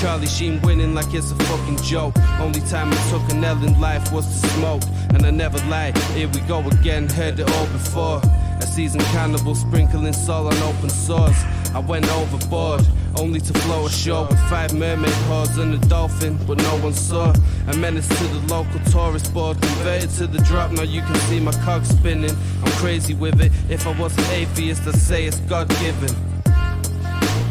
[0.01, 2.15] Charlie Sheen winning like it's a fucking joke.
[2.39, 4.83] Only time I took an L in life was to smoke,
[5.13, 5.99] and I never lied.
[6.15, 8.21] Here we go again, heard it all before.
[8.61, 11.41] A seasoned cannibal sprinkling salt on open sores.
[11.75, 12.87] I went overboard,
[13.19, 17.35] only to float ashore with five mermaid paws and a dolphin, but no one saw.
[17.67, 20.71] A menace to the local tourist board, converted to the drop.
[20.71, 22.31] Now you can see my cogs spinning.
[22.65, 23.51] I'm crazy with it.
[23.69, 26.15] If I was an atheist, I'd say it's God given.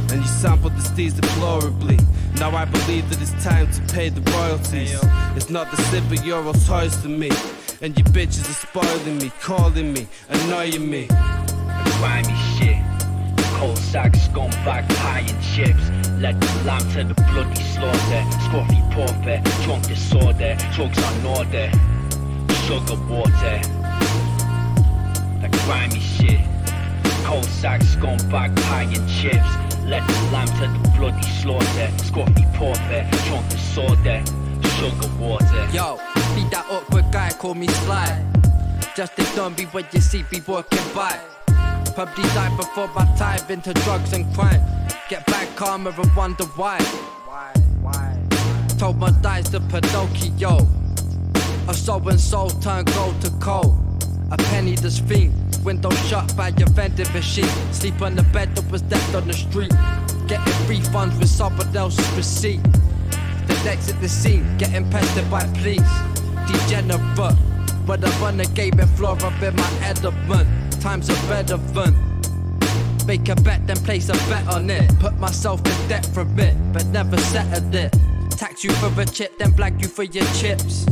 [0.09, 1.99] And you sampled the steez deplorably.
[2.35, 4.97] Now I believe that it's time to pay the royalties.
[5.35, 7.29] It's not the slipper euro toys to me.
[7.81, 11.07] And you bitches are spoiling me, calling me, annoying me.
[11.99, 12.93] Grimy shit.
[13.64, 15.90] Cold sack, scumbag, pie and chips.
[16.19, 18.22] Let the lamb to the bloody slaughter.
[18.44, 20.57] Scruffy pauper, drunk disorder.
[20.76, 21.72] Drugs on order.
[22.68, 23.61] Sugar water.
[25.40, 26.41] That grimy shit.
[27.23, 29.52] Cold sack, scumbag, pie and chips.
[29.85, 31.88] Let the lamb to the bloody slaughter.
[32.03, 34.22] Scruffy pauper, drunk disorder.
[34.76, 35.69] Sugar water.
[35.72, 35.95] Yo,
[36.35, 38.26] be that awkward guy, call me Sly.
[38.94, 41.18] Just a dummy when you see me walking by.
[41.95, 44.61] Probably die before my dive into drugs and crime.
[45.10, 46.82] Get back calmer and wonder why.
[46.82, 47.53] Why?
[47.82, 48.20] Why?
[48.80, 50.68] Told my dice to Pinocchio.
[51.68, 53.78] A soul and soul turned gold to coal.
[54.32, 55.34] A penny this fiend.
[55.64, 57.53] Window shut by your vending machine.
[57.72, 59.72] Sleep on the bed that was left on the street.
[60.28, 62.64] Getting refunds with someone else's receipt.
[63.45, 65.94] The next at the scene, getting pestered by police.
[66.48, 67.52] Degenerate.
[67.85, 70.47] But I run a game and floor up in my element.
[70.81, 71.95] Times are relevant.
[73.05, 74.89] Make a bet, then place a bet on it.
[74.99, 77.93] Put myself in debt from it, but never settled it.
[78.31, 80.85] Tax you for a chip, then blag you for your chips.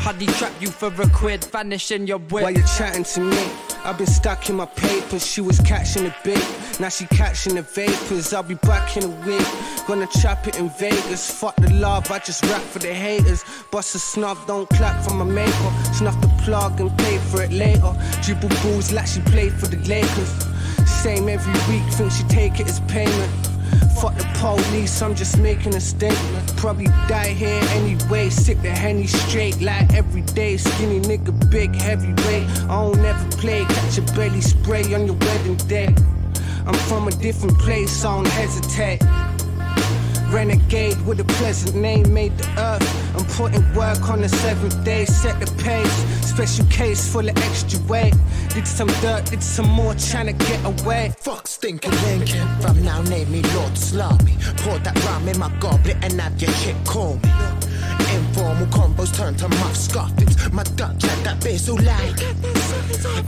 [0.00, 2.42] Honey trap you for a quid, vanish in your whip.
[2.42, 3.50] While you're chatting to me,
[3.84, 5.26] I've been stuck in my papers.
[5.26, 6.46] She was catching the bait,
[6.80, 8.32] now she catching the vapors.
[8.32, 9.46] I'll be back in a week,
[9.86, 11.30] gonna trap it in Vegas.
[11.30, 13.44] Fuck the love, I just rap for the haters.
[13.70, 15.70] Bust a snub, don't clap for my maker.
[15.92, 17.92] Snuff the plug and pay for it later.
[18.22, 20.30] Dribble balls like she played for the Lakers.
[20.88, 23.47] Same every week, think she take it as payment.
[24.00, 26.56] Fuck the police, I'm just making a statement.
[26.56, 28.30] Probably die here anyway.
[28.30, 30.56] Sip the henny straight like every day.
[30.56, 32.48] Skinny nigga, big heavyweight.
[32.70, 33.64] I don't ever play.
[33.64, 35.92] Catch a belly spray on your wedding day.
[36.64, 39.02] I'm from a different place, I don't hesitate.
[40.30, 43.07] Renegade with a pleasant name, made the earth.
[43.36, 45.92] Putting work on the seventh day, set the pace.
[46.26, 48.14] Special case full of extra weight.
[48.54, 51.12] Did some dirt, did some more, trying to get away.
[51.18, 52.48] Fuck stinking Lincoln.
[52.60, 54.36] From now, name me Lord Slimy.
[54.58, 57.30] Pour that rhyme in my goblet and have your chick call me.
[58.14, 60.37] Informal combos turn to muff scoffins.
[60.52, 62.18] My Dutch had that basil like.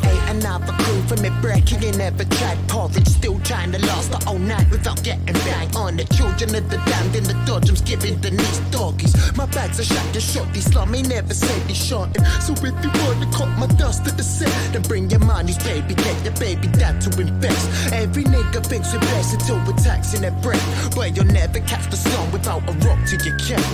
[0.05, 3.07] Ain't another crew from me breaking in never tried porridge.
[3.09, 6.79] Still trying to last the whole night without getting bang on the children of the
[6.87, 9.15] damned in the dodgems giving the knees doggies.
[9.37, 10.53] My bags are shot to shot.
[10.53, 12.25] These slummy never said he's shorting.
[12.41, 15.59] So if you want to cut my dust at the set, then bring your money's
[15.59, 15.95] baby.
[15.95, 17.93] Get your baby dad to invest.
[17.93, 20.65] Every nigga thinks we're blessed until we're taxing their breath.
[20.95, 23.65] But you'll never catch the sun without a rock to your cap.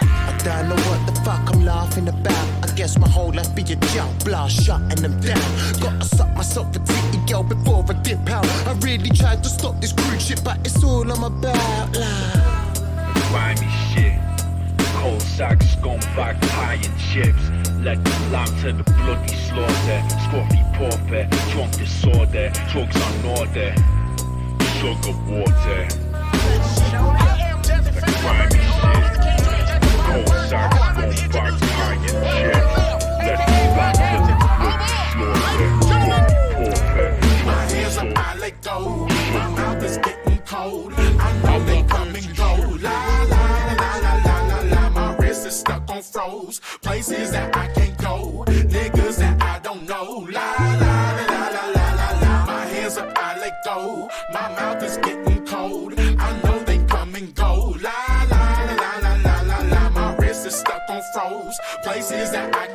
[0.00, 2.57] I don't know what the fuck I'm laughing about.
[2.78, 5.40] I guess my whole life be a joke, blast shutting them down.
[5.80, 8.46] Gotta suck myself a titty girl before I dip out.
[8.68, 11.96] I really tried to stop this crude shit, but it's all I'm about.
[11.96, 12.74] Like.
[13.30, 14.20] Grimy shit.
[14.94, 17.50] Cold sack, scumbag, pie and chips.
[17.82, 20.00] Let the lamb to the bloody slaughter.
[20.22, 22.52] Scruffy pauper, drunk disorder.
[22.70, 23.74] Drugs on order.
[24.78, 25.88] Sugar water.
[27.90, 28.67] The grimy
[46.28, 46.60] stuck.
[46.82, 48.44] Places that I can't go.
[48.46, 50.26] Niggas that I don't know.
[50.30, 52.46] La la la la la la la.
[52.46, 54.08] My hands up, I let go.
[54.32, 55.94] My mouth is getting cold.
[55.98, 57.76] I know they come and go.
[57.80, 58.00] La
[58.30, 58.42] la
[58.80, 59.90] la la la la la.
[59.90, 61.58] My wrist is stuck on froze.
[61.82, 62.67] Places that I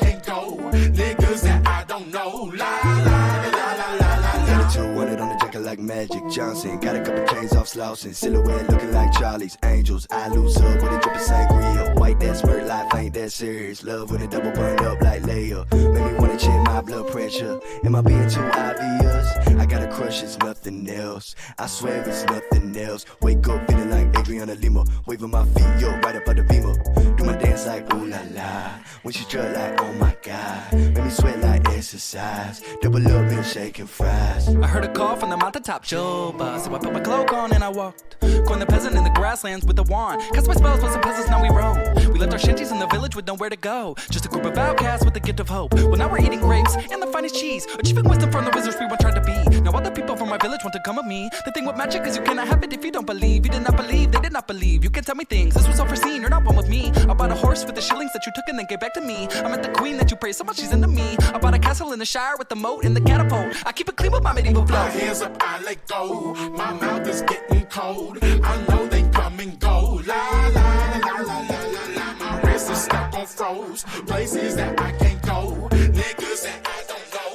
[5.84, 6.80] Magic Johnson.
[6.80, 8.14] Got a couple chains off slouching.
[8.14, 10.07] Silhouette looking like Charlie's Angels.
[10.10, 11.99] I lose up with a drip of sangria.
[11.99, 13.84] White that smirk life ain't that serious.
[13.84, 15.69] Love with a double burned up like Leia.
[15.93, 17.60] Make me wanna check my blood pressure.
[17.84, 19.27] Am I being too obvious?
[19.60, 21.35] I got a crush, it's nothing else.
[21.57, 23.05] I swear it's nothing else.
[23.22, 24.85] Wake up feeling like Adriana Lima.
[25.05, 26.76] Waving my feet, yo, right up at the beamer.
[27.15, 28.72] Do my dance like ooh la la.
[29.03, 30.73] When she drug like oh my god.
[30.73, 32.61] Make me sweat like exercise.
[32.81, 34.47] Double up and shaking fries.
[34.55, 35.38] I heard a call from the
[35.81, 38.19] Shoba, so I put my cloak on and I walked.
[38.21, 40.21] Coined the peasant in the grasslands with a wand.
[40.33, 41.77] Cast my spells with some peasants, now we roam.
[42.13, 43.95] We left our shanties in the village with nowhere to go.
[44.09, 45.73] Just a group of outcasts with the gift of hope.
[45.73, 47.65] Well, now we're eating grapes and the finest cheese.
[47.79, 49.59] Achieving wisdom from the wizards we once tried to be.
[49.61, 51.29] Now other people from my village want to come with me.
[51.45, 53.45] The thing with magic is you cannot have it if you don't believe.
[53.45, 54.83] You did not believe, they did not believe.
[54.83, 56.21] You can tell me things, this was unforeseen.
[56.21, 56.91] You're not one with me.
[57.09, 59.01] I bought a horse with the shillings that you took and then gave back to
[59.01, 59.27] me.
[59.31, 61.17] I met the queen that you praise so much, she's into me.
[61.33, 63.55] I bought a castle in the Shire with the moat and the catapult.
[63.65, 64.77] I keep it clean with my medieval flow.
[64.77, 66.34] My hands up, let go.
[66.34, 68.19] My mouth is getting cold.
[68.22, 70.02] I know they come and go.
[70.06, 72.14] La la la la la la la.
[72.19, 73.84] My wrist is stuck on froze.
[74.06, 75.69] Places that I can't go.
[75.72, 77.31] Niggas that I don't know.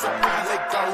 [0.00, 0.84] So I let go.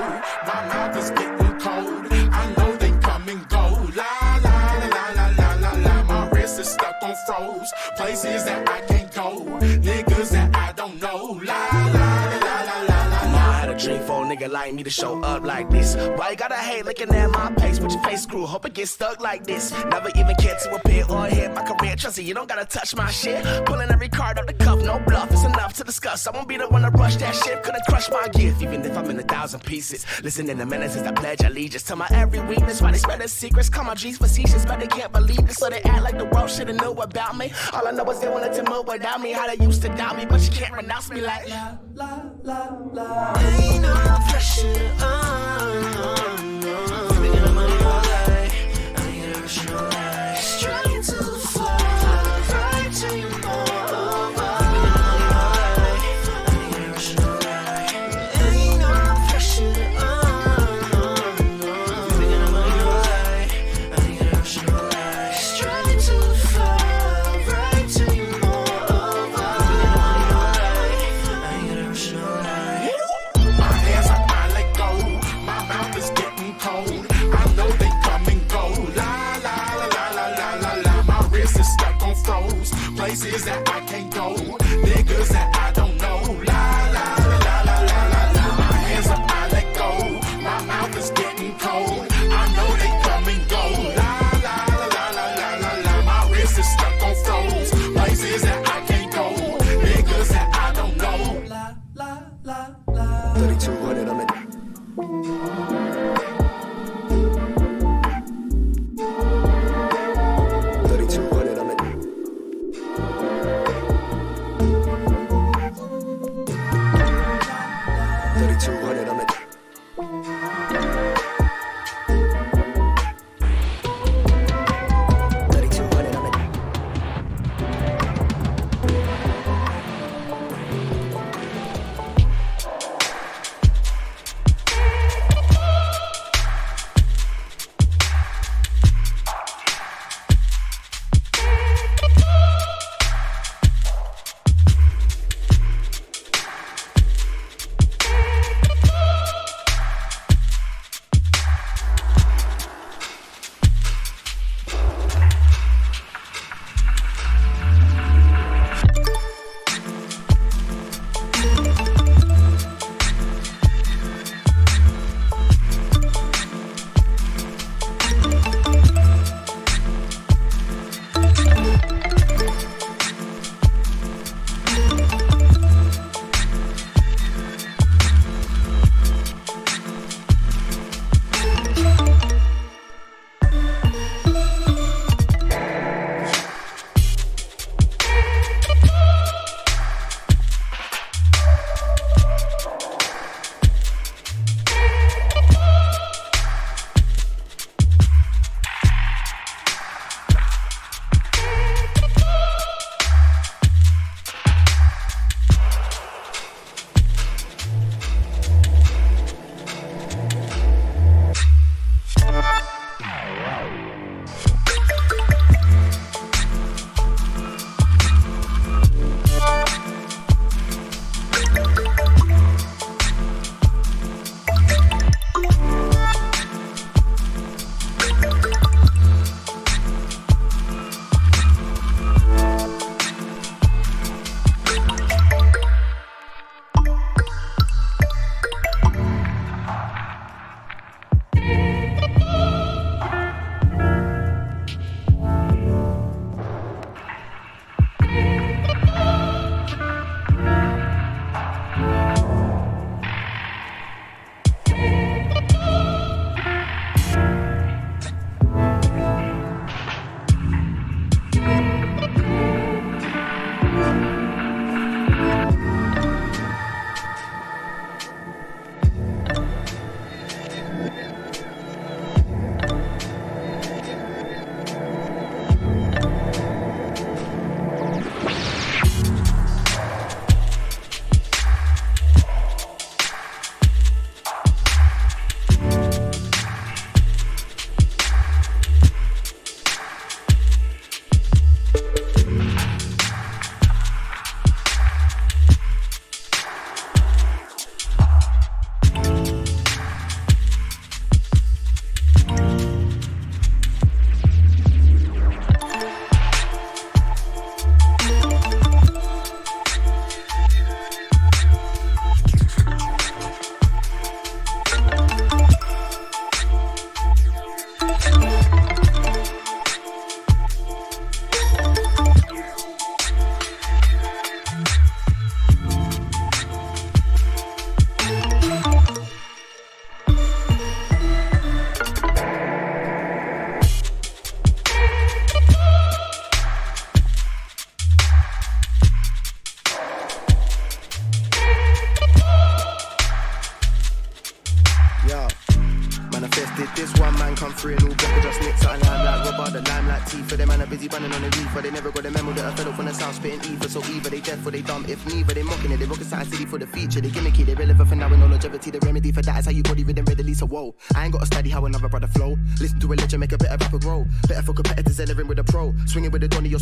[0.48, 2.12] My mouth is getting cold.
[2.12, 3.64] I know they come and go.
[3.96, 4.12] La
[4.44, 4.56] la
[4.94, 6.02] la la la la la.
[6.04, 7.72] My wrist is stuck on froze.
[7.96, 9.44] Places that I can't go.
[9.60, 11.40] Niggas that I don't know.
[11.42, 13.42] La la la la la la la.
[13.52, 15.94] I had a dream nigga like me to show up like this.
[16.16, 18.46] Why you gotta hate looking at my pace with your face screw?
[18.46, 19.72] Hope it gets stuck like this.
[19.90, 21.96] Never even cared to appear or hit my career.
[21.96, 23.44] Trust me, you don't gotta touch my shit.
[23.66, 25.30] Pulling every card up the cuff, no bluff.
[25.30, 26.26] It's enough to discuss.
[26.26, 27.62] I won't be the one to rush that shit.
[27.62, 30.06] Couldn't crush my gift, even if I'm in a thousand pieces.
[30.22, 32.80] Listen in the minutes I pledge allegiance to my every weakness.
[32.80, 33.68] Why they spread their secrets?
[33.68, 35.52] Call my G's facetious, but they can't believe it.
[35.52, 37.52] So they act like the world should've knew about me.
[37.72, 39.32] All I know is they wanted to move without me.
[39.32, 41.48] How they used to doubt me, but you can't renounce me like.
[41.48, 44.21] La, la, la, la.
[44.28, 46.31] Pressure on.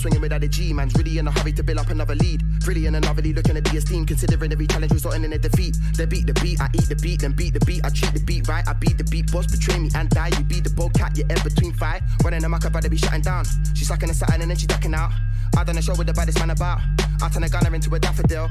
[0.01, 0.72] Swinging without a G.
[0.72, 2.43] Man's really in a hurry to build up another lead.
[2.66, 5.77] Really in another lead, looking at the esteem, Considering every challenge resulting in a defeat.
[5.97, 7.85] They beat the beat, I eat the beat, then beat the beat.
[7.85, 9.31] I treat the beat right, I beat the beat.
[9.31, 10.28] Boss betray me and die.
[10.28, 12.02] You beat the ball cat, you're in between five.
[12.24, 13.44] Running the mic, I'd be shutting down.
[13.74, 15.10] She's sucking a satin and then she ducking out.
[15.56, 16.81] I done a show with the baddest man about.
[17.22, 18.51] I turn a gunner into a daffodil.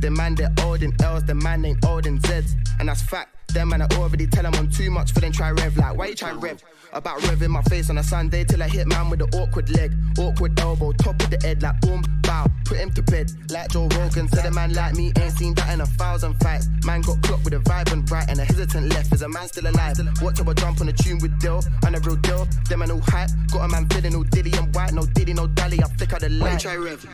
[0.00, 2.54] The man they're old in L's, the man ain't old in Z's.
[2.78, 3.34] And that's fact.
[3.52, 6.06] Them man I already tell them I'm too much for them try rev like why
[6.08, 6.62] you try rev?
[6.92, 9.92] About revving my face on a Sunday till I hit man with an awkward leg,
[10.18, 13.88] awkward elbow, top of the head like boom, bow, put him to bed like Joe
[13.88, 14.26] Rogan.
[14.28, 16.66] Said a man like me ain't seen that in a thousand fights.
[16.86, 19.12] Man got clocked with a vibrant right and a hesitant left.
[19.12, 19.98] Is a man still alive?
[20.22, 22.48] Watch how I jump on a tune with Dill and a real deal.
[22.68, 25.46] Them man all hype, got a man feeling all diddy and white, no diddy, no
[25.46, 25.78] dally.
[25.82, 26.42] I flicker the light.
[26.42, 27.04] Why you try rev?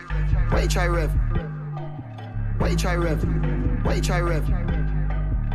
[0.50, 1.10] Why you try rev?
[2.58, 3.84] Why you try rev?
[3.84, 4.63] Why you try rev?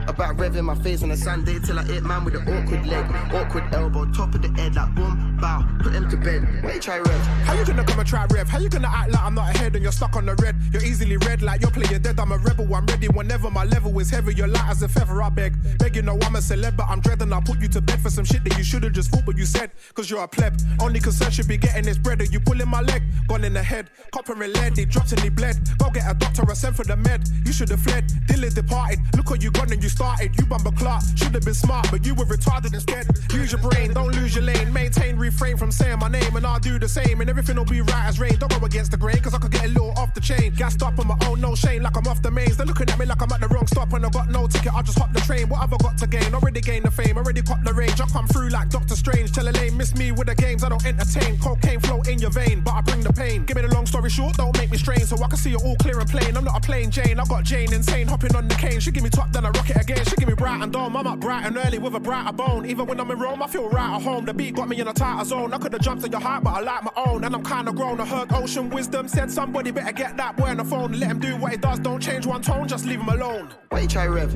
[0.09, 3.05] About revving my face on a Sunday till I hit man with an awkward leg,
[3.31, 6.47] awkward elbow, top of the head like boom, bow, put him to bed.
[6.73, 7.21] You try rev?
[7.45, 8.49] How you gonna come and try rev?
[8.49, 10.55] How you gonna act like I'm not ahead and you're stuck on the red?
[10.73, 12.19] You're easily red like you're playing dead.
[12.19, 14.33] I'm a rebel, I'm ready whenever my level is heavy.
[14.33, 15.55] You're light as a feather, I beg.
[15.77, 17.31] Beg you know I'm a celeb, but I'm dreading.
[17.31, 19.45] I'll put you to bed for some shit that you should've just thought, but you
[19.45, 20.59] said, cause you're a pleb.
[20.81, 22.19] Only concern should be getting this bread.
[22.19, 23.03] Are you pulling my leg?
[23.27, 25.55] Gone in the head, copper and lead, he dropped and he bled.
[25.77, 27.29] Go get a doctor or send for the med.
[27.45, 28.99] You should've fled, Dylan departed.
[29.15, 30.31] Look what you got and you started.
[30.39, 33.05] You bumper clock, should've been smart, but you were retarded instead.
[33.33, 34.71] Use your brain, don't lose your lane.
[34.71, 37.19] Maintain, refrain from saying my name, and I'll do the same.
[37.19, 38.35] And everything will be right as rain.
[38.39, 40.53] Don't go against the grain, cause I could get a little off the chain.
[40.55, 42.55] Gassed up on my own, no shame, like I'm off the mains.
[42.55, 44.73] They're looking at me like I'm at the wrong stop, and I got no ticket.
[44.73, 45.49] I just hop the train.
[45.49, 46.33] What have I got to gain?
[46.33, 47.99] Already gained the fame, already caught the range.
[47.99, 49.33] I come through like Doctor Strange.
[49.33, 50.63] Tell a lane, miss me with the games.
[50.63, 51.37] I don't entertain.
[51.39, 53.43] Cocaine flow in your vein, but I bring the pain.
[53.43, 55.61] Give me the long story short, don't make me strain, so I can see it
[55.61, 56.37] all clear and plain.
[56.37, 58.79] I'm not a plain Jane, I got Jane insane, hopping on the cane.
[58.79, 60.05] She give me top, then I rock it again.
[60.05, 60.95] She give me bright and dawn.
[60.95, 62.65] I'm up bright and early with a brighter bone.
[62.65, 64.25] Even when I'm in Rome, I feel right at home.
[64.25, 65.53] The beat got me in a tighter zone.
[65.53, 67.23] I could have jumped to your heart, but I like my own.
[67.23, 67.99] And I'm kinda grown.
[67.99, 70.93] I heard ocean wisdom said somebody better get that boy on the phone.
[70.93, 71.79] Let him do what he does.
[71.79, 73.49] Don't change one tone, just leave him alone.
[73.69, 74.33] Why you try rev?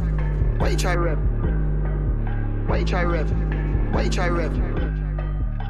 [0.60, 1.20] Why you try rev?
[2.68, 3.32] Why you try rev?
[3.94, 4.73] Why you try rev?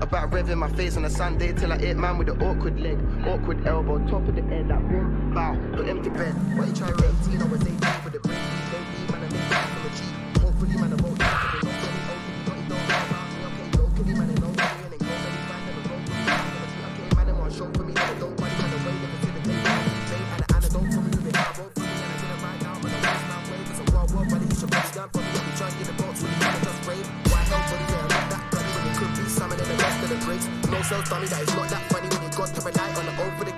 [0.03, 2.99] About revving my face on a Sunday till I hit man with an awkward leg,
[3.25, 6.33] awkward elbow, top of the head, like boom, bow, put him to bed.
[6.57, 7.15] Why you try rev?
[7.25, 8.37] Tino was 18 for the brain,
[8.73, 10.03] don't be man, I make that from a G.
[10.41, 11.65] Hopefully, man, I won't die for
[14.03, 14.42] the don't man, I
[30.83, 33.23] no self dummy, that is not that funny, when you got to rely on the
[33.23, 33.52] over the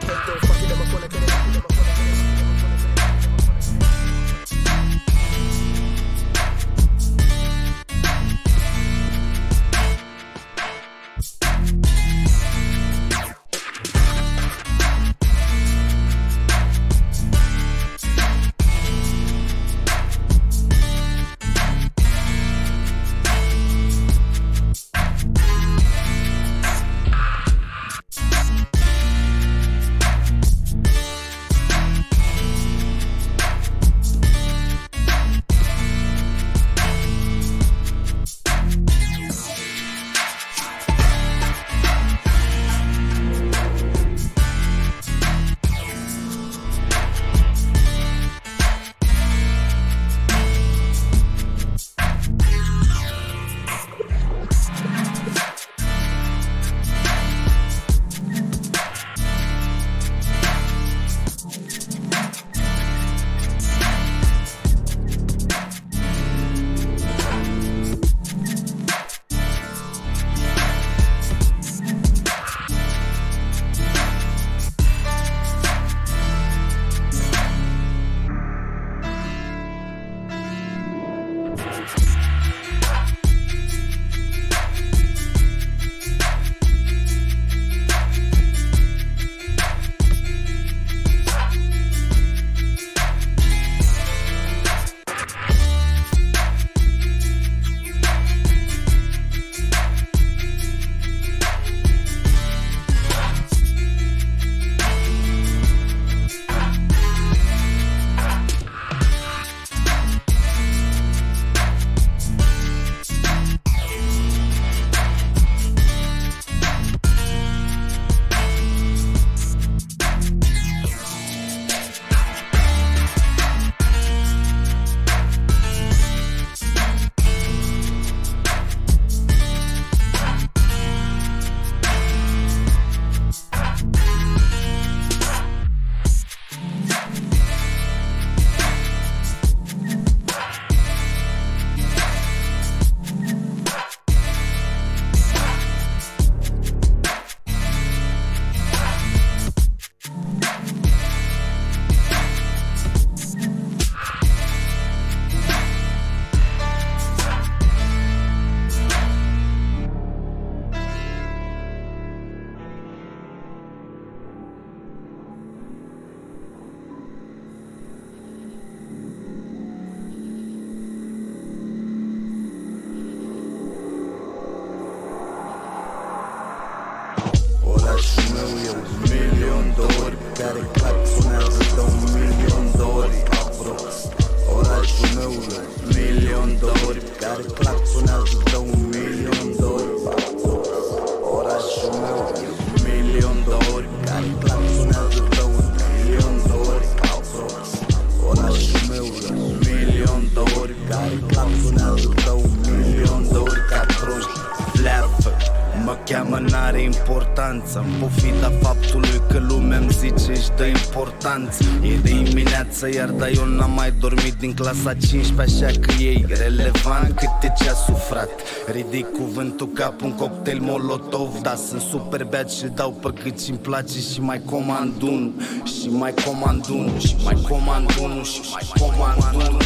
[214.65, 218.29] clasa 15 Așa că e relevant câte ce a sufrat.
[218.71, 223.57] Ridic cuvântul cap un cocktail molotov Da, sunt super bad și dau pe cât și-mi
[223.57, 225.33] place Și mai comand unul
[225.63, 229.61] Și mai comand unul Și mai comand unul Și mai comand unul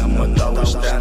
[0.00, 0.98] Nu mă dau ăștia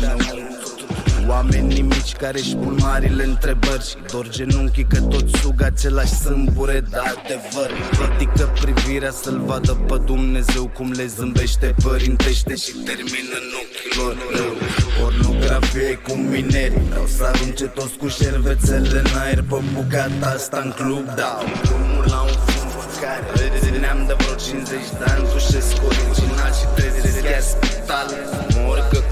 [1.24, 6.14] înăuntru Oamenii mici care își pun marile întrebări Și dor genunchii că tot sug același
[6.14, 7.70] sâmbure de adevăr.
[8.02, 14.16] Ridică privirea să-L vadă pe Dumnezeu Cum le zâmbește, părintește și termină în ochii lor.
[14.36, 14.54] Rău
[15.00, 20.72] Pornografie cu mineri Vreau să arunce toți cu șervețele în aer Pe bucata asta în
[20.72, 22.64] club Dau drumul la un fum
[23.04, 28.08] care Țineam de vreo 50 de ani Tușesc original și trezesc chiar spital.
[28.56, 29.03] Mor că cu totul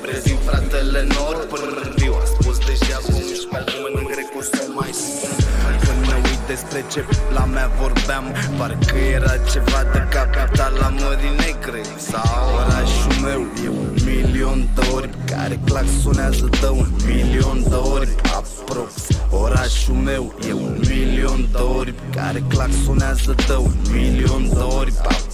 [0.00, 4.62] reprezint fratele nord Până viu a spus deja cum și pe albume în grecul să
[4.76, 5.36] mai spun
[5.82, 7.00] Când mă uit despre ce
[7.32, 8.24] la mea vorbeam
[8.58, 13.40] Parcă era ceva de capital la Mării Negre Sau orașul meu.
[13.64, 18.08] E un milion de ori Care claxonează dă un milion de ori.
[18.38, 18.92] Aprox
[19.30, 24.92] Orașul meu e un milion de ori Care claxonează dă un milion de ori.
[24.98, 25.27] aprox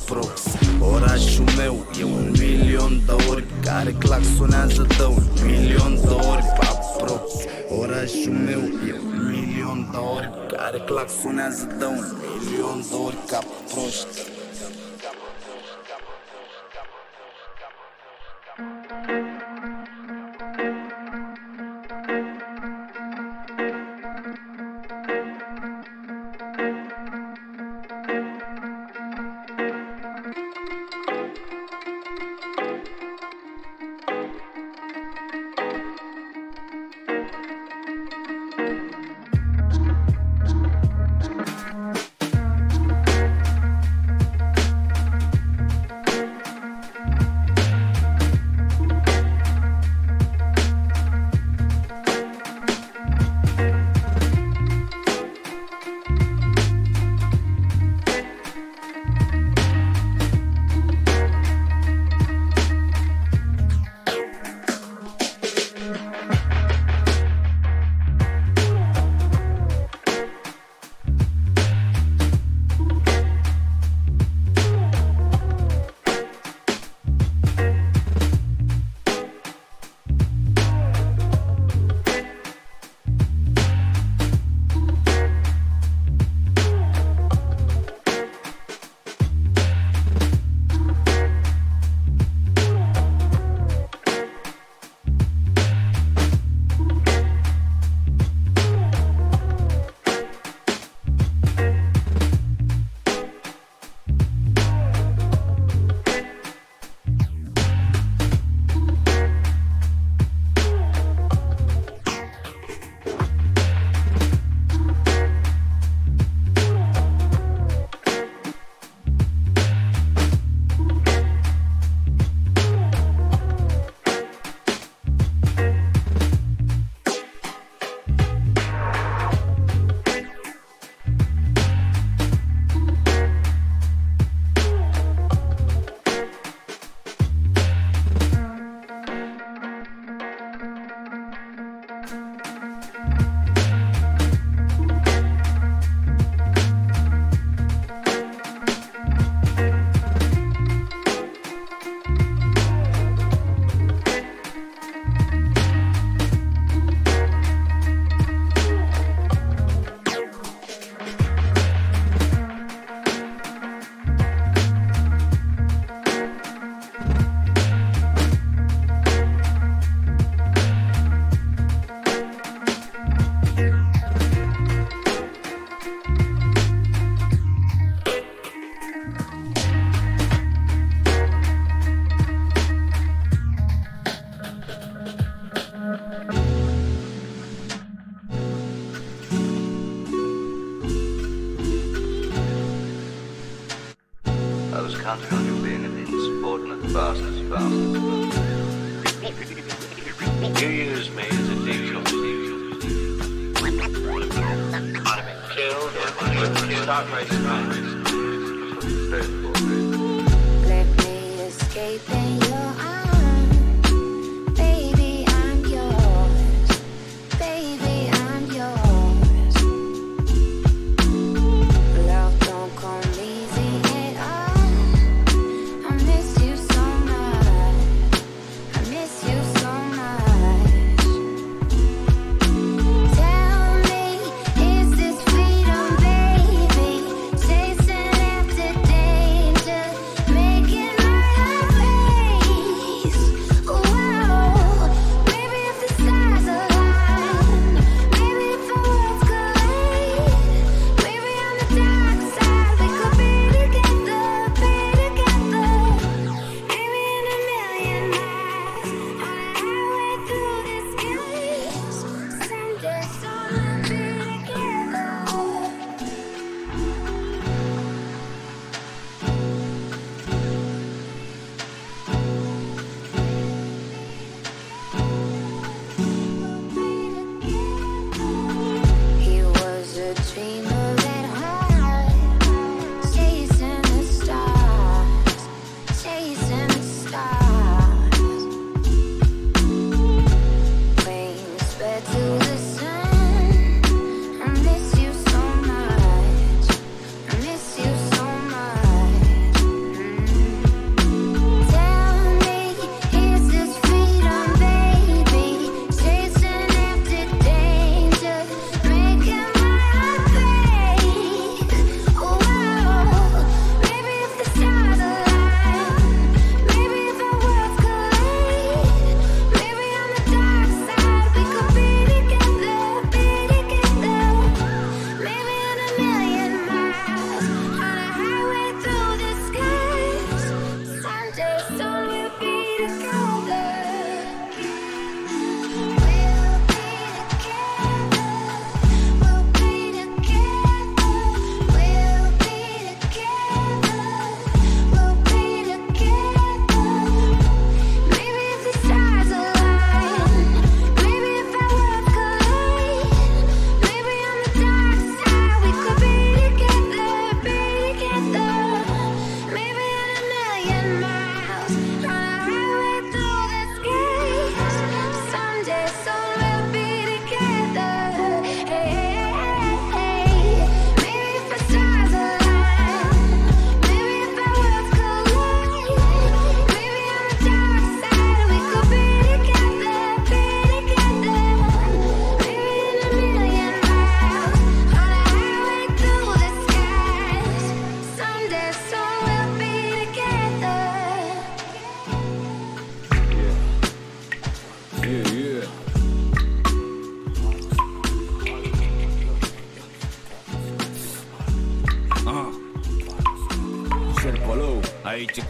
[0.80, 7.32] Orașul meu e un milion de ori Care claxonează dă un milion de ori aprox.
[7.78, 13.38] Orașul meu e un milion de ori Care claxonează dă un milion de ori ca
[13.72, 14.33] proști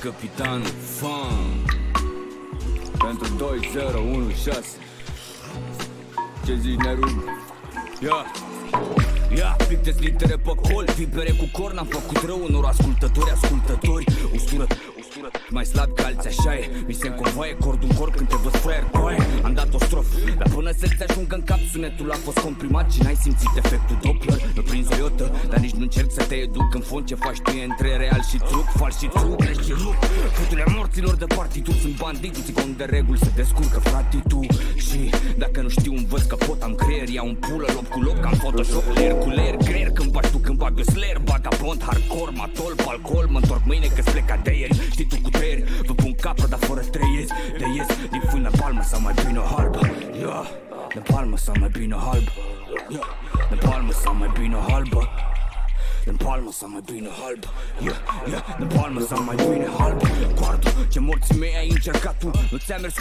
[0.04, 0.83] capitán.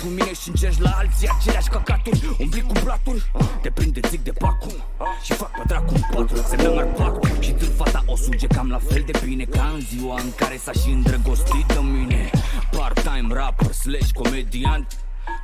[0.04, 2.36] Cu mine și încerci la alții aceleași căcaturi.
[2.40, 3.32] Umbli cu blaturi,
[3.62, 4.72] te prinde zic de pacu
[5.24, 8.70] Și fac pe dracu un pat, se dă pac Și când fata o suge cam
[8.70, 12.30] la fel de bine Ca în ziua în care s-a și îndrăgostit de mine.
[12.72, 14.88] Part-time rapper slash comediant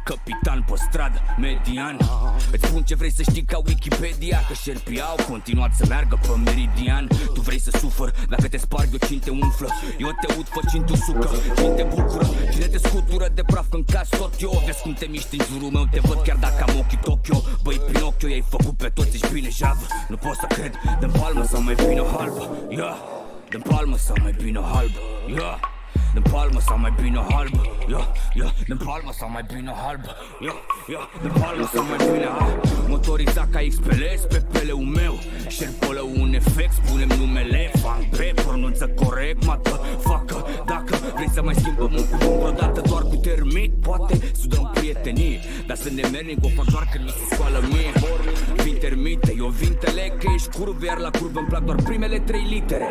[0.03, 1.97] Capitan pe stradă, median.
[2.51, 6.27] Îți spun ce vrei să știi ca Wikipedia Că șerpii au continuat să meargă pe
[6.45, 7.07] meridian.
[7.33, 9.69] Tu vrei să sufăr, dacă te sparg eu cine te umflă?
[9.97, 12.27] Eu te ud făcind tu sucă, cine te bucură.
[12.51, 13.27] Cine te scutură
[13.89, 16.21] de praf când cazi tot eu Vezi cum te miști în jurul meu, te văd
[16.21, 17.41] chiar dacă am ochii Tokyo.
[17.63, 21.43] Băi, Pinocchio, i-ai făcut pe toți, ești bine javă Nu pot să cred, dă palmă
[21.43, 22.43] sau mai bine o halbă.
[22.69, 22.95] Yeah.
[23.49, 24.99] dă palmă sau mai bine o halbă.
[25.27, 25.59] Yeah.
[26.13, 27.61] Dă palmă sau mai bine o halbă.
[27.91, 28.03] Ia,
[28.39, 30.15] ia, dă palmă sau mai bine o halbă.
[30.39, 30.53] Ia,
[30.93, 32.47] ia, dă palmă sau mai bine ha.
[32.87, 35.19] Motorizat ca XPLS pe peleu meu.
[35.47, 41.55] Șerpolă un efect, spunem numele Fan pe pronunță corect, mată Facă, dacă vrei să mai
[41.55, 41.78] schimbăm
[43.89, 47.91] poate sudăm prietenii Dar să ne mergem o fac doar când mi se scoală mie
[48.63, 52.19] Vin termite, eu vin tele că ești curve Iar la curve îmi plac doar primele
[52.19, 52.87] trei litere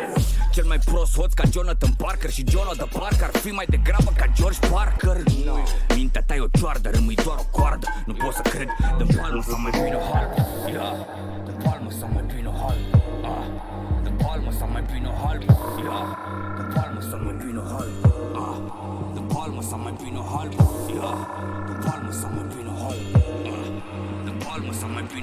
[0.51, 4.11] Cel mai prost hoț ca Jonathan Parker și Jonathan Parker Parker ar fi mai degrabă
[4.19, 5.55] ca George Parker no.
[5.95, 9.41] Mintea ta e o cioardă, rămâi doar o coardă Nu pot să cred, dă palmă
[9.41, 10.35] sau mai bine o halbă
[10.75, 10.95] yeah.
[11.45, 12.97] Dă palmă sau mai bine o halbă
[13.33, 13.45] ah.
[14.03, 15.53] Dă palmă sau mai bine o halbă
[15.87, 16.07] yeah.
[16.57, 18.09] Dă palmă sau mai bine o halbă
[18.45, 18.57] ah.
[19.15, 20.68] Dă palmă sau mai bine o halbă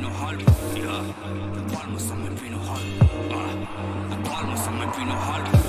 [0.05, 0.41] Holm
[0.77, 2.89] Ja, jeg brød mig som en Pino Holm
[3.31, 3.41] Ja,
[4.11, 5.66] jeg brød mig som en Pino hold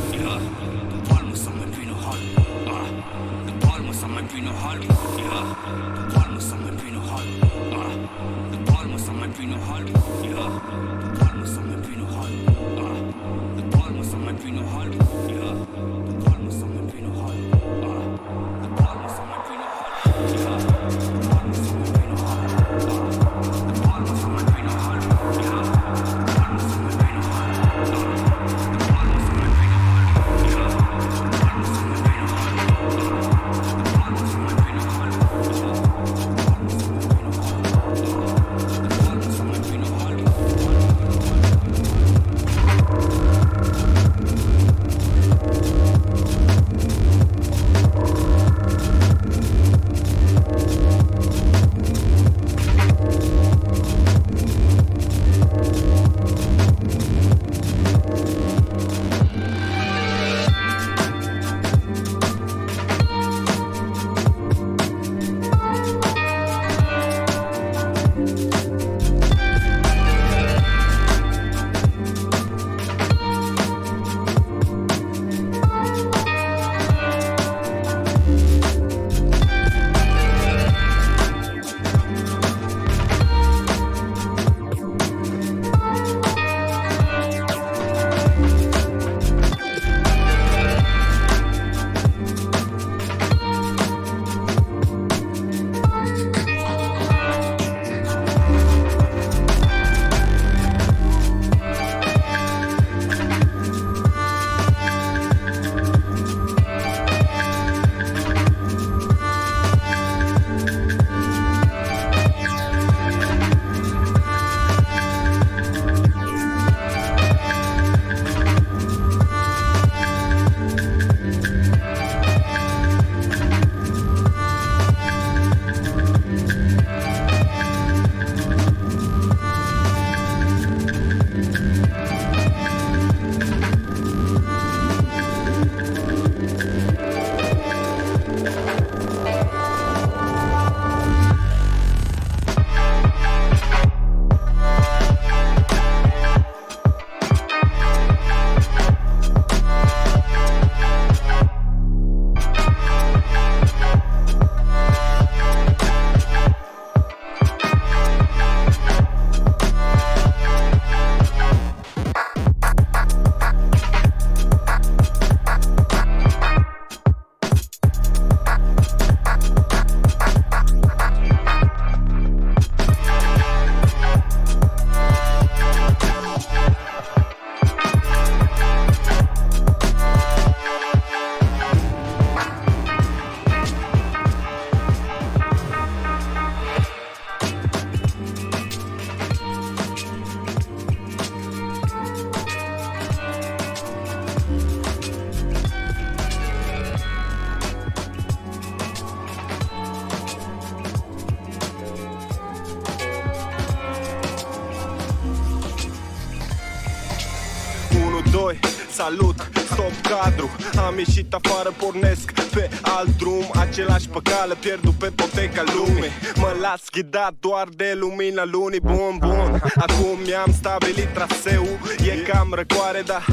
[210.10, 210.50] cadru.
[210.88, 213.46] Am ieșit afară, pornesc pe alt drum.
[213.54, 216.12] Același pe cale, pierdut pe poteca lumii.
[216.36, 218.80] Mă las ghidat doar de lumina lunii.
[218.80, 221.78] Bun, bun, acum mi-am stabilit traseul.
[222.10, 223.26] E cam răcoare, dar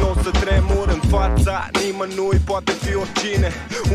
[0.00, 3.50] nu o să tremur în fața Nimănui poate fi oricine.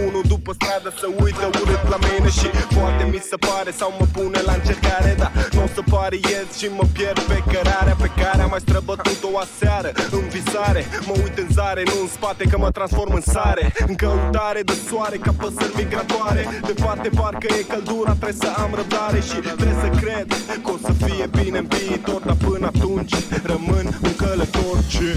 [0.06, 4.06] Unul după stradă să uită urât la mine Și poate mi se pare sau mă
[4.16, 8.42] pune la încercare Dar nu o să pariez și mă pierd pe cărarea Pe care
[8.42, 12.70] am mai străbătut-o aseară În visare, mă uit în zare, nu în spate Că mă
[12.78, 13.64] transform în sare.
[13.88, 16.42] În căutare de soare ca păsări migratoare.
[16.70, 20.28] Departe parcă e căldura, trebuie să am răbdare Și trebuie să cred
[20.64, 23.16] că o să fie bine în viitor Dar până atunci
[23.52, 24.78] rămân un călător.
[24.94, 25.10] Ce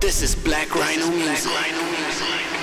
[0.00, 2.53] This is Black Rhino Music.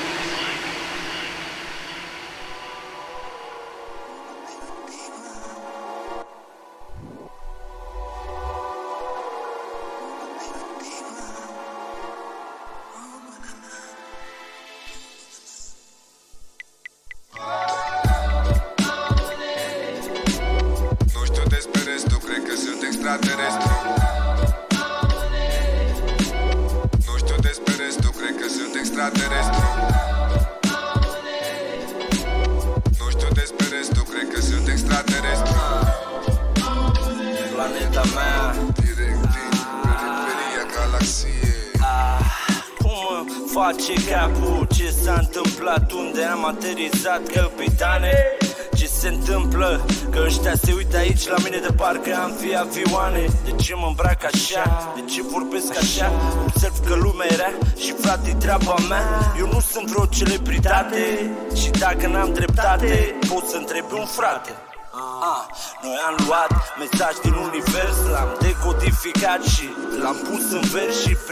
[66.82, 69.68] Mesaj din univers L-am decodificat și
[70.02, 71.31] l-am pus în vers Și prin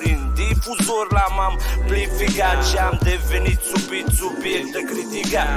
[1.39, 5.47] difuzor l-am amplificat Și am devenit subit subiect de criticat.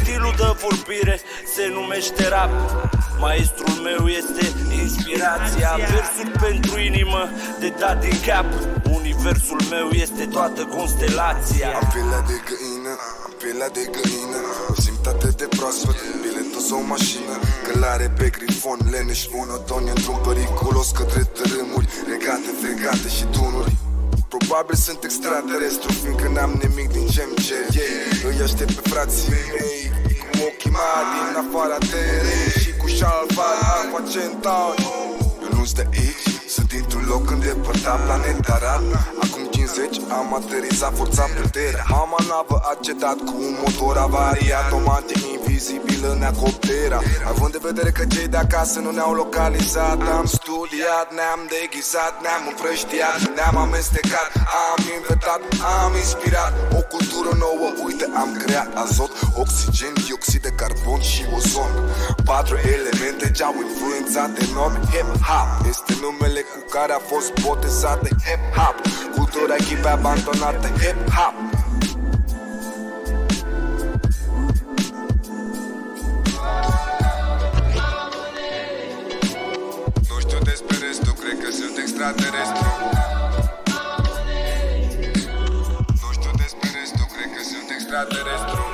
[0.00, 1.20] Stilul de vorbire
[1.54, 2.50] se numește rap.
[3.20, 4.44] Maestrul meu este
[4.82, 5.70] inspirația.
[5.94, 7.22] Versuri pentru inimă
[7.62, 8.46] de dat din cap.
[8.98, 11.68] Universul meu este toată constelația.
[11.80, 12.92] Am pielea de găină,
[13.24, 14.40] am pielea de găină.
[14.70, 17.34] O simt atât de proaspăt, biletul sau o mașină.
[17.66, 21.88] Călare pe grifon, leneș monotoni Într-un periculos către tărâmuri.
[22.12, 23.72] Regate, fregate și tunuri
[24.34, 27.66] Probabil sunt extraterestru Fiindcă n-am nimic din ce-mi cer.
[27.72, 28.28] Yeah.
[28.28, 29.80] Îi aștept pe frații mei
[30.30, 34.86] Cu ochii mari din afara terei Și cu șalval Alpha Centauri
[35.42, 38.62] Eu nu-s de aici Sunt dintr-un loc îndepărtat planetar
[39.22, 39.44] Acum
[39.74, 44.78] 50 am aterizat forțat pe terra Mama navă a cedat cu un motor avariat O
[44.88, 47.00] mante invizibilă ne acopera
[47.32, 52.44] Având de vedere că cei de acasă nu ne-au localizat Am studiat, ne-am deghizat, ne-am
[52.50, 54.30] împrăștiat Ne-am amestecat,
[54.68, 55.40] am inventat,
[55.82, 59.12] am inspirat O cultură nouă, uite am creat Azot,
[59.42, 61.72] oxigen, dioxid de carbon și ozon.
[62.24, 65.48] Patru elemente ce-au influențat enorm Hip-hop.
[65.72, 68.76] Este numele cu care a fost botezat de hip-hop.
[69.16, 71.36] Cultura echipe abandonată, hip-hop
[80.08, 82.68] Nu știu despre restul, cred că sunt extraterestru.
[86.02, 88.67] Nu știu despre restul, cred că sunt extraterestru